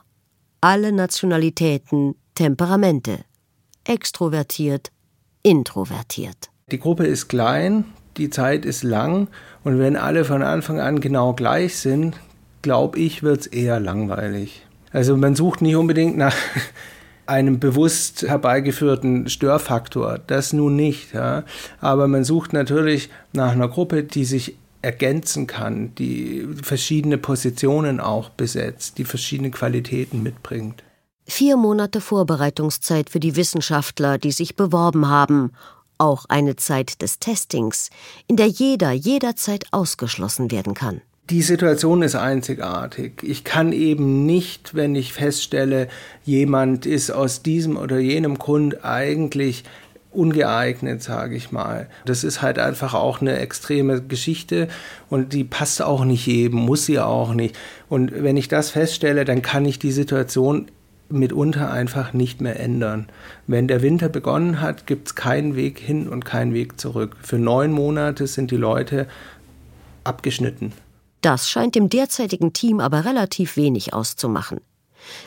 Alle 0.60 0.92
Nationalitäten, 0.92 2.14
Temperamente. 2.34 3.24
Extrovertiert, 3.84 4.90
introvertiert. 5.42 6.50
Die 6.70 6.80
Gruppe 6.80 7.06
ist 7.06 7.28
klein, 7.28 7.84
die 8.16 8.30
Zeit 8.30 8.64
ist 8.64 8.82
lang 8.82 9.28
und 9.62 9.78
wenn 9.78 9.96
alle 9.96 10.24
von 10.24 10.42
Anfang 10.42 10.80
an 10.80 11.00
genau 11.00 11.34
gleich 11.34 11.76
sind, 11.76 12.18
glaube 12.62 12.98
ich, 12.98 13.22
wird 13.22 13.42
es 13.42 13.46
eher 13.46 13.78
langweilig. 13.78 14.66
Also 14.90 15.16
man 15.16 15.36
sucht 15.36 15.60
nicht 15.62 15.76
unbedingt 15.76 16.16
nach 16.16 16.34
einem 17.26 17.58
bewusst 17.58 18.22
herbeigeführten 18.22 19.28
Störfaktor. 19.28 20.18
Das 20.26 20.52
nun 20.52 20.76
nicht. 20.76 21.14
Ja. 21.14 21.44
Aber 21.80 22.08
man 22.08 22.24
sucht 22.24 22.52
natürlich 22.52 23.10
nach 23.32 23.52
einer 23.52 23.68
Gruppe, 23.68 24.04
die 24.04 24.24
sich 24.24 24.56
ergänzen 24.82 25.46
kann, 25.46 25.94
die 25.94 26.46
verschiedene 26.62 27.16
Positionen 27.16 28.00
auch 28.00 28.28
besetzt, 28.28 28.98
die 28.98 29.04
verschiedene 29.04 29.50
Qualitäten 29.50 30.22
mitbringt. 30.22 30.82
Vier 31.26 31.56
Monate 31.56 32.02
Vorbereitungszeit 32.02 33.08
für 33.08 33.20
die 33.20 33.34
Wissenschaftler, 33.34 34.18
die 34.18 34.32
sich 34.32 34.56
beworben 34.56 35.08
haben. 35.08 35.52
Auch 35.96 36.26
eine 36.28 36.56
Zeit 36.56 37.00
des 37.00 37.18
Testings, 37.18 37.88
in 38.26 38.36
der 38.36 38.48
jeder 38.48 38.92
jederzeit 38.92 39.64
ausgeschlossen 39.70 40.50
werden 40.50 40.74
kann 40.74 41.00
die 41.30 41.42
Situation 41.42 42.02
ist 42.02 42.16
einzigartig. 42.16 43.22
Ich 43.22 43.44
kann 43.44 43.72
eben 43.72 44.26
nicht, 44.26 44.74
wenn 44.74 44.94
ich 44.94 45.12
feststelle, 45.12 45.88
jemand 46.24 46.84
ist 46.84 47.10
aus 47.10 47.42
diesem 47.42 47.76
oder 47.76 47.98
jenem 47.98 48.38
Grund 48.38 48.84
eigentlich 48.84 49.64
ungeeignet, 50.10 51.02
sage 51.02 51.34
ich 51.34 51.50
mal. 51.50 51.88
Das 52.04 52.24
ist 52.24 52.42
halt 52.42 52.58
einfach 52.58 52.94
auch 52.94 53.20
eine 53.20 53.38
extreme 53.38 54.02
Geschichte 54.02 54.68
und 55.08 55.32
die 55.32 55.44
passt 55.44 55.82
auch 55.82 56.04
nicht 56.04 56.26
jedem, 56.26 56.60
muss 56.60 56.86
sie 56.86 57.00
auch 57.00 57.34
nicht. 57.34 57.56
Und 57.88 58.12
wenn 58.22 58.36
ich 58.36 58.48
das 58.48 58.70
feststelle, 58.70 59.24
dann 59.24 59.42
kann 59.42 59.64
ich 59.64 59.78
die 59.78 59.92
Situation 59.92 60.66
mitunter 61.08 61.70
einfach 61.70 62.12
nicht 62.12 62.40
mehr 62.40 62.60
ändern. 62.60 63.08
Wenn 63.46 63.66
der 63.66 63.82
Winter 63.82 64.08
begonnen 64.08 64.60
hat, 64.60 64.86
gibt 64.86 65.08
es 65.08 65.14
keinen 65.14 65.56
Weg 65.56 65.78
hin 65.78 66.08
und 66.08 66.24
keinen 66.24 66.54
Weg 66.54 66.80
zurück. 66.80 67.16
Für 67.22 67.38
neun 67.38 67.72
Monate 67.72 68.26
sind 68.26 68.50
die 68.50 68.56
Leute 68.56 69.06
abgeschnitten. 70.02 70.72
Das 71.24 71.48
scheint 71.48 71.74
dem 71.74 71.88
derzeitigen 71.88 72.52
Team 72.52 72.80
aber 72.80 73.06
relativ 73.06 73.56
wenig 73.56 73.94
auszumachen. 73.94 74.60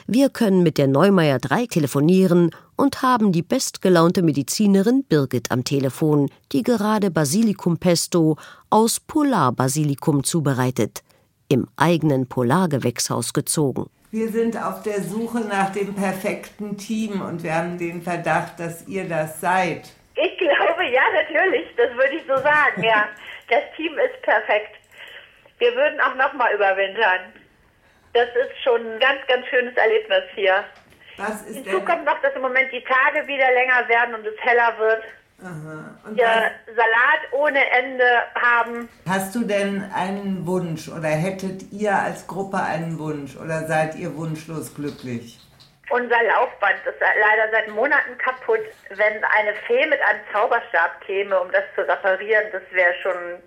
Wir 0.06 0.30
können 0.30 0.62
mit 0.62 0.78
der 0.78 0.86
Neumeier 0.86 1.40
3 1.40 1.66
telefonieren 1.66 2.52
und 2.76 3.02
haben 3.02 3.32
die 3.32 3.42
bestgelaunte 3.42 4.22
Medizinerin 4.22 5.06
Birgit 5.06 5.50
am 5.50 5.64
Telefon, 5.64 6.30
die 6.52 6.62
gerade 6.62 7.10
Basilikum 7.10 7.80
Pesto 7.80 8.38
aus 8.70 9.00
Polarbasilikum 9.00 10.24
zubereitet, 10.24 11.02
im 11.50 11.68
eigenen 11.78 12.30
Polargewächshaus 12.30 13.34
gezogen. 13.34 13.88
Wir 14.12 14.30
sind 14.30 14.56
auf 14.56 14.84
der 14.84 15.02
Suche 15.02 15.40
nach 15.40 15.72
dem 15.72 15.96
perfekten 15.96 16.78
Team 16.78 17.22
und 17.22 17.42
wir 17.42 17.56
haben 17.56 17.80
den 17.80 18.04
Verdacht, 18.04 18.60
dass 18.60 18.88
ihr 18.88 19.10
das 19.10 19.42
seid. 19.42 19.90
Ich 20.14 20.38
glaube, 20.38 20.92
ja, 20.94 21.02
natürlich. 21.24 21.66
Das 21.76 21.90
würde 21.96 22.18
ich 22.18 22.24
so 22.28 22.36
sagen, 22.36 22.84
ja. 22.84 23.06
Das 23.50 23.64
Team 23.78 23.94
ist 23.94 24.22
perfekt. 24.24 24.77
Wir 25.60 25.76
würden 25.76 26.00
auch 26.02 26.16
noch 26.16 26.34
mal 26.34 26.54
überwintern. 26.54 27.34
Das 28.14 28.28
ist 28.30 28.64
schon 28.64 28.82
ein 28.82 29.00
ganz, 29.00 29.20
ganz 29.28 29.46
schönes 29.48 29.76
Erlebnis 29.76 30.24
hier. 30.36 30.64
Was 31.18 31.42
ist 31.44 31.66
Hinzu 31.66 31.82
kommt 31.84 32.06
noch, 32.06 32.20
dass 32.22 32.36
im 32.36 32.44
Moment 32.44 32.72
die 32.72 32.84
Tage 32.84 33.28
wieder 33.28 33.52
länger 33.52 33.88
werden 33.88 34.16
und 34.16 34.26
es 34.26 34.40
heller 34.40 34.78
wird. 34.78 35.04
Aha. 35.42 35.98
Und 36.06 36.18
wir 36.18 36.52
Salat 36.68 37.32
ohne 37.32 37.70
Ende 37.72 38.06
haben. 38.36 38.90
Hast 39.08 39.36
du 39.36 39.44
denn 39.44 39.92
einen 39.94 40.46
Wunsch 40.48 40.90
oder 40.90 41.10
hättet 41.10 41.72
ihr 41.72 41.94
als 41.96 42.26
Gruppe 42.28 42.58
einen 42.58 42.98
Wunsch 42.98 43.36
oder 43.36 43.68
seid 43.68 43.96
ihr 43.96 44.16
wunschlos 44.16 44.74
glücklich? 44.74 45.40
Unser 45.90 46.22
Laufband 46.24 46.80
ist 46.86 47.00
leider 47.00 47.52
seit 47.52 47.70
Monaten 47.70 48.18
kaputt. 48.18 48.60
Wenn 48.90 49.24
eine 49.24 49.54
Fee 49.68 49.86
mit 49.86 50.02
einem 50.02 50.20
Zauberstab 50.34 51.02
käme, 51.06 51.40
um 51.40 51.52
das 51.52 51.64
zu 51.76 51.82
reparieren, 51.82 52.46
das 52.52 52.64
wäre 52.72 52.94
schon 53.02 53.42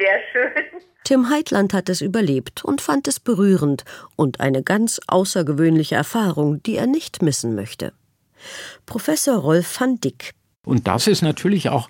sehr 0.00 0.20
schön. 0.32 0.80
Tim 1.04 1.28
Heitland 1.28 1.72
hat 1.72 1.88
es 1.88 2.00
überlebt 2.00 2.64
und 2.64 2.80
fand 2.80 3.08
es 3.08 3.20
berührend 3.20 3.84
und 4.16 4.40
eine 4.40 4.62
ganz 4.62 5.00
außergewöhnliche 5.06 5.94
Erfahrung, 5.94 6.62
die 6.62 6.76
er 6.76 6.86
nicht 6.86 7.22
missen 7.22 7.54
möchte. 7.54 7.92
Professor 8.86 9.36
Rolf 9.36 9.80
van 9.80 10.00
Dick. 10.00 10.32
Und 10.64 10.86
das 10.86 11.06
ist 11.06 11.22
natürlich 11.22 11.68
auch 11.68 11.88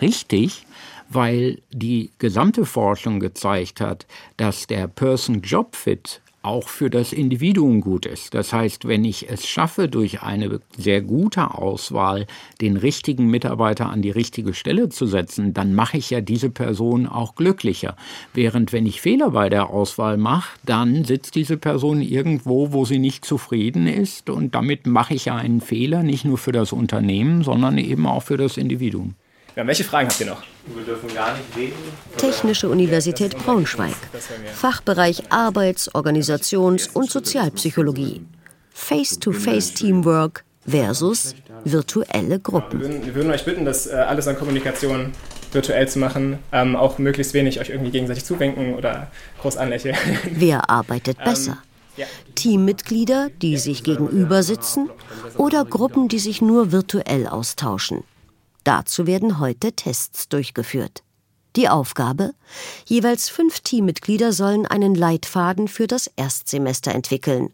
richtig, 0.00 0.66
weil 1.08 1.60
die 1.70 2.10
gesamte 2.18 2.64
Forschung 2.64 3.18
gezeigt 3.18 3.80
hat, 3.80 4.06
dass 4.36 4.66
der 4.66 4.86
Person-Job-Fit 4.86 6.20
auch 6.42 6.68
für 6.68 6.88
das 6.88 7.12
Individuum 7.12 7.80
gut 7.80 8.06
ist. 8.06 8.34
Das 8.34 8.52
heißt, 8.52 8.88
wenn 8.88 9.04
ich 9.04 9.28
es 9.28 9.46
schaffe, 9.46 9.88
durch 9.88 10.22
eine 10.22 10.60
sehr 10.76 11.02
gute 11.02 11.54
Auswahl 11.54 12.26
den 12.60 12.76
richtigen 12.76 13.26
Mitarbeiter 13.28 13.90
an 13.90 14.00
die 14.00 14.10
richtige 14.10 14.54
Stelle 14.54 14.88
zu 14.88 15.06
setzen, 15.06 15.52
dann 15.52 15.74
mache 15.74 15.98
ich 15.98 16.08
ja 16.08 16.20
diese 16.20 16.48
Person 16.48 17.06
auch 17.06 17.34
glücklicher. 17.34 17.96
Während 18.32 18.72
wenn 18.72 18.86
ich 18.86 19.00
Fehler 19.00 19.30
bei 19.30 19.50
der 19.50 19.68
Auswahl 19.68 20.16
mache, 20.16 20.58
dann 20.64 21.04
sitzt 21.04 21.34
diese 21.34 21.58
Person 21.58 22.00
irgendwo, 22.00 22.72
wo 22.72 22.84
sie 22.84 22.98
nicht 22.98 23.24
zufrieden 23.24 23.86
ist 23.86 24.30
und 24.30 24.54
damit 24.54 24.86
mache 24.86 25.14
ich 25.14 25.26
ja 25.26 25.36
einen 25.36 25.60
Fehler 25.60 26.02
nicht 26.02 26.24
nur 26.24 26.38
für 26.38 26.52
das 26.52 26.72
Unternehmen, 26.72 27.42
sondern 27.42 27.76
eben 27.76 28.06
auch 28.06 28.22
für 28.22 28.38
das 28.38 28.56
Individuum. 28.56 29.14
Ja, 29.56 29.66
welche 29.66 29.84
Fragen 29.84 30.08
habt 30.08 30.20
ihr 30.20 30.26
noch? 30.26 30.42
Wir 30.66 30.84
dürfen 30.84 31.12
gar 31.12 31.34
nicht 31.36 31.56
reden. 31.56 31.74
Technische 32.16 32.68
Universität 32.68 33.36
Braunschweig. 33.36 33.94
Fachbereich 34.54 35.24
Arbeits-, 35.30 35.92
Organisations- 35.94 36.88
und 36.92 37.10
Sozialpsychologie. 37.10 38.22
Face-to-Face-Teamwork 38.72 40.44
versus 40.66 41.34
virtuelle 41.64 42.38
Gruppen. 42.38 42.80
Wir 42.80 42.88
würden, 42.88 43.06
wir 43.06 43.14
würden 43.14 43.30
euch 43.32 43.44
bitten, 43.44 43.64
das 43.64 43.86
äh, 43.86 43.94
alles 43.94 44.28
an 44.28 44.36
Kommunikation 44.38 45.12
virtuell 45.52 45.88
zu 45.88 45.98
machen, 45.98 46.38
ähm, 46.52 46.76
auch 46.76 46.98
möglichst 46.98 47.34
wenig 47.34 47.60
euch 47.60 47.70
irgendwie 47.70 47.90
gegenseitig 47.90 48.24
zuwinken 48.24 48.74
oder 48.74 49.08
groß 49.40 49.56
anlächeln. 49.56 49.96
Wer 50.30 50.70
arbeitet 50.70 51.18
ähm, 51.18 51.24
besser? 51.24 51.58
Teammitglieder, 52.34 53.28
die 53.42 53.58
sich 53.58 53.82
gegenüber 53.82 54.42
sitzen 54.42 54.88
oder 55.36 55.66
Gruppen, 55.66 56.08
die 56.08 56.18
sich 56.18 56.40
nur 56.40 56.72
virtuell 56.72 57.26
austauschen. 57.26 58.04
Dazu 58.64 59.06
werden 59.06 59.38
heute 59.38 59.72
Tests 59.72 60.28
durchgeführt. 60.28 61.02
Die 61.56 61.68
Aufgabe? 61.68 62.34
Jeweils 62.84 63.28
fünf 63.28 63.60
Teammitglieder 63.60 64.32
sollen 64.32 64.66
einen 64.66 64.94
Leitfaden 64.94 65.66
für 65.66 65.86
das 65.86 66.08
Erstsemester 66.16 66.94
entwickeln. 66.94 67.52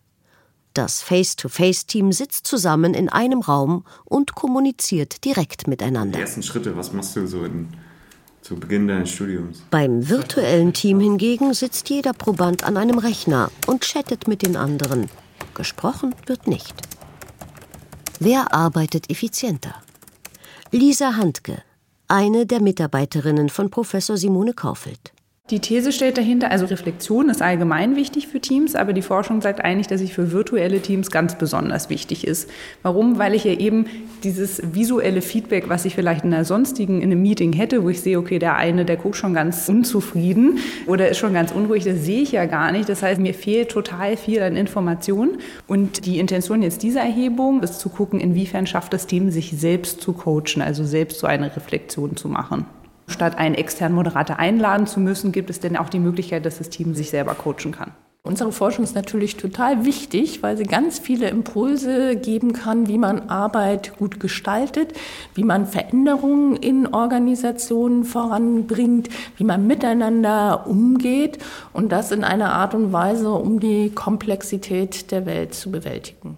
Das 0.75 1.01
Face-to-Face-Team 1.01 2.13
sitzt 2.13 2.47
zusammen 2.47 2.93
in 2.93 3.09
einem 3.09 3.41
Raum 3.41 3.87
und 4.05 4.35
kommuniziert 4.35 5.25
direkt 5.25 5.67
miteinander. 5.67 6.19
Die 6.19 6.23
ersten 6.23 6.43
Schritte, 6.43 6.77
was 6.77 6.93
machst 6.93 7.17
du 7.17 7.27
so 7.27 7.45
in, 7.45 7.69
zu 8.43 8.57
Beginn 8.57 8.87
deines 8.87 9.11
Studiums? 9.11 9.63
Beim 9.71 10.07
virtuellen 10.07 10.75
Team 10.75 11.01
hingegen 11.01 11.55
sitzt 11.55 11.89
jeder 11.89 12.13
Proband 12.13 12.65
an 12.65 12.77
einem 12.77 12.99
Rechner 12.99 13.51
und 13.67 13.85
chattet 13.85 14.29
mit 14.29 14.43
den 14.43 14.57
anderen. 14.57 15.09
Gesprochen 15.55 16.15
wird 16.27 16.47
nicht. 16.47 16.75
Wer 18.21 18.53
arbeitet 18.53 19.09
effizienter? 19.09 19.75
Lisa 20.73 21.15
Handke, 21.15 21.63
eine 22.09 22.45
der 22.45 22.61
Mitarbeiterinnen 22.61 23.51
von 23.51 23.71
Professor 23.71 24.17
Simone 24.17 24.53
Kaufeld. 24.53 25.13
Die 25.51 25.61
These 25.61 25.93
steht 25.93 26.19
dahinter, 26.19 26.51
also 26.51 26.67
Reflexion 26.67 27.29
ist 27.29 27.41
allgemein 27.41 27.95
wichtig 27.95 28.27
für 28.27 28.41
Teams, 28.41 28.75
aber 28.75 28.93
die 28.93 29.01
Forschung 29.03 29.41
sagt 29.41 29.61
eigentlich, 29.61 29.87
dass 29.87 30.01
sie 30.01 30.09
für 30.09 30.33
virtuelle 30.33 30.81
Teams 30.81 31.13
ganz 31.13 31.39
besonders 31.39 31.89
wichtig 31.89 32.27
ist. 32.27 32.51
Warum? 32.83 33.19
Weil 33.19 33.33
ich 33.33 33.45
ja 33.45 33.53
eben 33.53 33.87
dieses 34.25 34.61
visuelle 34.75 35.23
Feedback, 35.23 35.69
was 35.69 35.85
ich 35.85 35.95
vielleicht 35.95 36.25
in 36.25 36.35
einer 36.35 36.45
sonstigen, 36.45 37.01
in 37.01 37.13
einem 37.13 37.23
Meeting 37.23 37.53
hätte, 37.53 37.85
wo 37.85 37.91
ich 37.91 38.01
sehe, 38.01 38.19
okay, 38.19 38.41
der 38.41 38.57
eine, 38.57 38.85
der 38.85 38.97
guckt 38.97 39.15
schon 39.15 39.35
ganz 39.35 39.69
unzufrieden 39.69 40.59
oder 40.89 41.11
ist 41.11 41.19
schon 41.19 41.33
ganz 41.33 41.53
unruhig, 41.53 41.85
das 41.85 42.05
sehe 42.05 42.23
ich 42.23 42.33
ja 42.33 42.47
gar 42.47 42.73
nicht. 42.73 42.89
Das 42.89 43.05
heißt, 43.05 43.21
mir 43.21 43.33
fehlt 43.33 43.71
total 43.71 44.17
viel 44.17 44.43
an 44.43 44.57
Informationen. 44.57 45.39
Und 45.69 46.07
die 46.07 46.19
Intention 46.19 46.61
jetzt 46.61 46.83
dieser 46.83 47.03
Erhebung 47.03 47.63
ist 47.63 47.79
zu 47.79 47.89
gucken, 47.89 48.19
inwiefern 48.19 48.67
schafft 48.67 48.93
das 48.93 49.07
Team, 49.07 49.31
sich 49.31 49.53
selbst 49.57 50.01
zu 50.01 50.13
coachen, 50.13 50.61
also 50.61 50.85
selbst 50.85 51.21
so 51.21 51.29
eine 51.29 51.55
Reflexion 51.55 52.17
zu 52.17 52.29
machen. 52.29 52.67
Statt 53.07 53.39
einen 53.39 53.55
externen 53.55 53.95
Moderator 53.95 54.39
einladen 54.39 54.87
zu 54.87 55.01
müssen, 55.01 55.33
gibt 55.33 55.51
es 55.51 55.61
denn 55.61 55.77
auch 55.77 55.89
die 55.89 56.01
Möglichkeit, 56.01 56.45
dass 56.45 56.59
das 56.59 56.71
Team 56.71 56.95
sich 56.95 57.11
selber 57.11 57.35
coachen 57.35 57.73
kann. 57.73 57.93
Unsere 58.27 58.51
Forschung 58.51 58.83
ist 58.83 58.97
natürlich 58.97 59.37
total 59.37 59.85
wichtig, 59.85 60.43
weil 60.43 60.57
sie 60.57 60.65
ganz 60.65 60.99
viele 60.99 61.31
Impulse 61.31 62.17
geben 62.17 62.53
kann, 62.53 62.89
wie 62.89 62.99
man 62.99 63.29
Arbeit 63.29 63.97
gut 63.99 64.19
gestaltet, 64.19 64.95
wie 65.35 65.45
man 65.45 65.65
Veränderungen 65.65 66.57
in 66.57 66.93
Organisationen 66.93 68.03
voranbringt, 68.03 69.11
wie 69.37 69.45
man 69.45 69.69
miteinander 69.69 70.67
umgeht 70.67 71.39
und 71.73 71.93
das 71.93 72.11
in 72.11 72.25
einer 72.25 72.53
Art 72.53 72.75
und 72.75 72.93
Weise, 72.93 73.31
um 73.31 73.61
die 73.61 73.91
Komplexität 73.91 75.13
der 75.13 75.25
Welt 75.25 75.55
zu 75.55 75.71
bewältigen. 75.71 76.37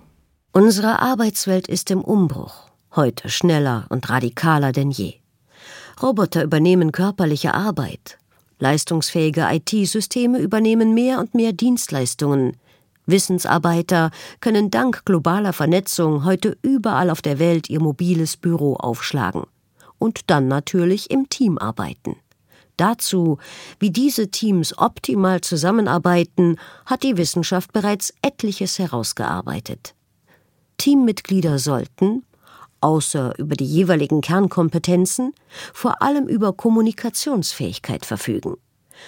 Unsere 0.53 1.01
Arbeitswelt 1.01 1.69
ist 1.69 1.91
im 1.91 2.03
Umbruch, 2.03 2.69
heute 2.97 3.31
schneller 3.31 3.87
und 3.89 4.11
radikaler 4.11 4.73
denn 4.73 4.91
je. 4.91 5.15
Roboter 6.03 6.45
übernehmen 6.45 6.93
körperliche 6.93 7.55
Arbeit. 7.55 8.19
Leistungsfähige 8.61 9.47
IT-Systeme 9.51 10.39
übernehmen 10.39 10.95
mehr 10.95 11.19
und 11.19 11.35
mehr 11.35 11.53
Dienstleistungen. 11.53 12.57
Wissensarbeiter 13.07 14.11
können 14.41 14.71
dank 14.71 15.05
globaler 15.05 15.53
Vernetzung 15.53 16.25
heute 16.25 16.57
überall 16.63 17.11
auf 17.11 17.23
der 17.23 17.39
Welt 17.39 17.71
ihr 17.71 17.81
mobiles 17.81 18.37
Büro 18.37 18.75
aufschlagen. 18.75 19.45
Und 19.99 20.31
dann 20.31 20.47
natürlich 20.47 21.11
im 21.11 21.29
Team 21.29 21.59
arbeiten. 21.59 22.17
Dazu, 22.77 23.39
wie 23.81 23.91
diese 23.91 24.31
Teams 24.31 24.77
optimal 24.79 25.41
zusammenarbeiten, 25.41 26.57
hat 26.87 27.03
die 27.03 27.17
Wissenschaft 27.17 27.73
bereits 27.73 28.15
etliches 28.23 28.79
herausgearbeitet. 28.79 29.95
Teammitglieder 30.77 31.59
sollten, 31.59 32.23
außer 32.81 33.39
über 33.39 33.57
die 33.57 33.67
jeweiligen 33.67 34.21
Kernkompetenzen, 34.21 35.33
vor 35.73 36.03
allem 36.03 36.27
über 36.27 36.53
Kommunikationsfähigkeit 36.53 38.07
verfügen. 38.07 38.57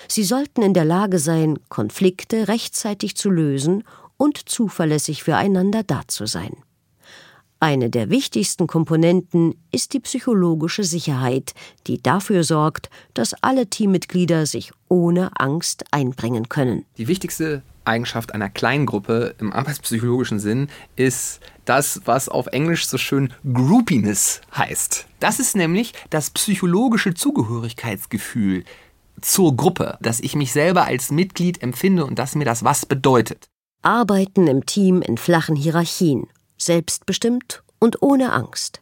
Sie 0.09 0.25
sollten 0.25 0.63
in 0.63 0.75
der 0.75 0.85
Lage 0.85 1.19
sein, 1.19 1.59
Konflikte 1.69 2.49
rechtzeitig 2.49 3.17
zu 3.17 3.31
lösen 3.31 3.85
und 4.17 4.49
zuverlässig 4.49 5.23
füreinander 5.23 5.83
da 5.83 6.03
zu 6.07 6.27
sein. 6.27 6.57
Eine 7.63 7.91
der 7.91 8.09
wichtigsten 8.09 8.67
Komponenten 8.67 9.55
ist 9.71 9.93
die 9.93 10.01
psychologische 10.01 10.83
Sicherheit, 10.83 11.53
die 11.87 12.03
dafür 12.03 12.43
sorgt, 12.43 12.89
dass 13.13 13.35
alle 13.43 13.67
Teammitglieder 13.67 14.47
sich 14.47 14.73
ohne 14.89 15.31
Angst 15.39 15.85
einbringen 15.91 16.49
können. 16.49 16.87
Die 16.97 17.07
wichtigste 17.07 17.63
Eigenschaft 17.85 18.33
einer 18.33 18.49
Kleingruppe 18.49 19.35
im 19.39 19.53
arbeitspsychologischen 19.53 20.41
Sinn 20.41 20.69
ist 20.97 21.41
das, 21.67 22.01
was 22.07 22.31
auf 22.31 22.47
Englisch 22.47 22.87
so 22.87 22.97
schön 22.97 23.31
Groupiness 23.53 24.41
heißt. 24.57 25.07
Das 25.19 25.39
ist 25.39 25.55
nämlich 25.55 25.93
das 26.09 26.31
psychologische 26.31 27.13
Zugehörigkeitsgefühl 27.13 28.65
zur 29.21 29.55
Gruppe, 29.55 29.99
dass 30.01 30.21
ich 30.21 30.35
mich 30.35 30.53
selber 30.53 30.87
als 30.87 31.11
Mitglied 31.11 31.63
empfinde 31.63 32.07
und 32.07 32.19
dass 32.19 32.35
mir 32.35 32.47
das 32.47 32.65
was 32.65 32.87
bedeutet. 32.87 33.51
Arbeiten 33.83 34.47
im 34.47 34.65
Team 34.65 35.03
in 35.03 35.19
flachen 35.19 35.57
Hierarchien, 35.57 36.27
selbstbestimmt 36.63 37.63
und 37.79 38.03
ohne 38.03 38.33
Angst. 38.33 38.81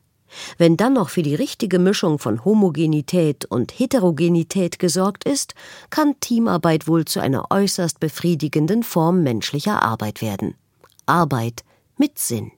Wenn 0.58 0.76
dann 0.76 0.92
noch 0.92 1.08
für 1.08 1.22
die 1.22 1.34
richtige 1.34 1.78
Mischung 1.78 2.18
von 2.18 2.44
Homogenität 2.44 3.46
und 3.46 3.72
Heterogenität 3.78 4.78
gesorgt 4.78 5.24
ist, 5.24 5.54
kann 5.90 6.20
Teamarbeit 6.20 6.86
wohl 6.86 7.04
zu 7.06 7.20
einer 7.20 7.50
äußerst 7.50 7.98
befriedigenden 7.98 8.82
Form 8.82 9.22
menschlicher 9.22 9.82
Arbeit 9.82 10.20
werden. 10.20 10.54
Arbeit 11.06 11.64
mit 11.96 12.18
Sinn. 12.18 12.52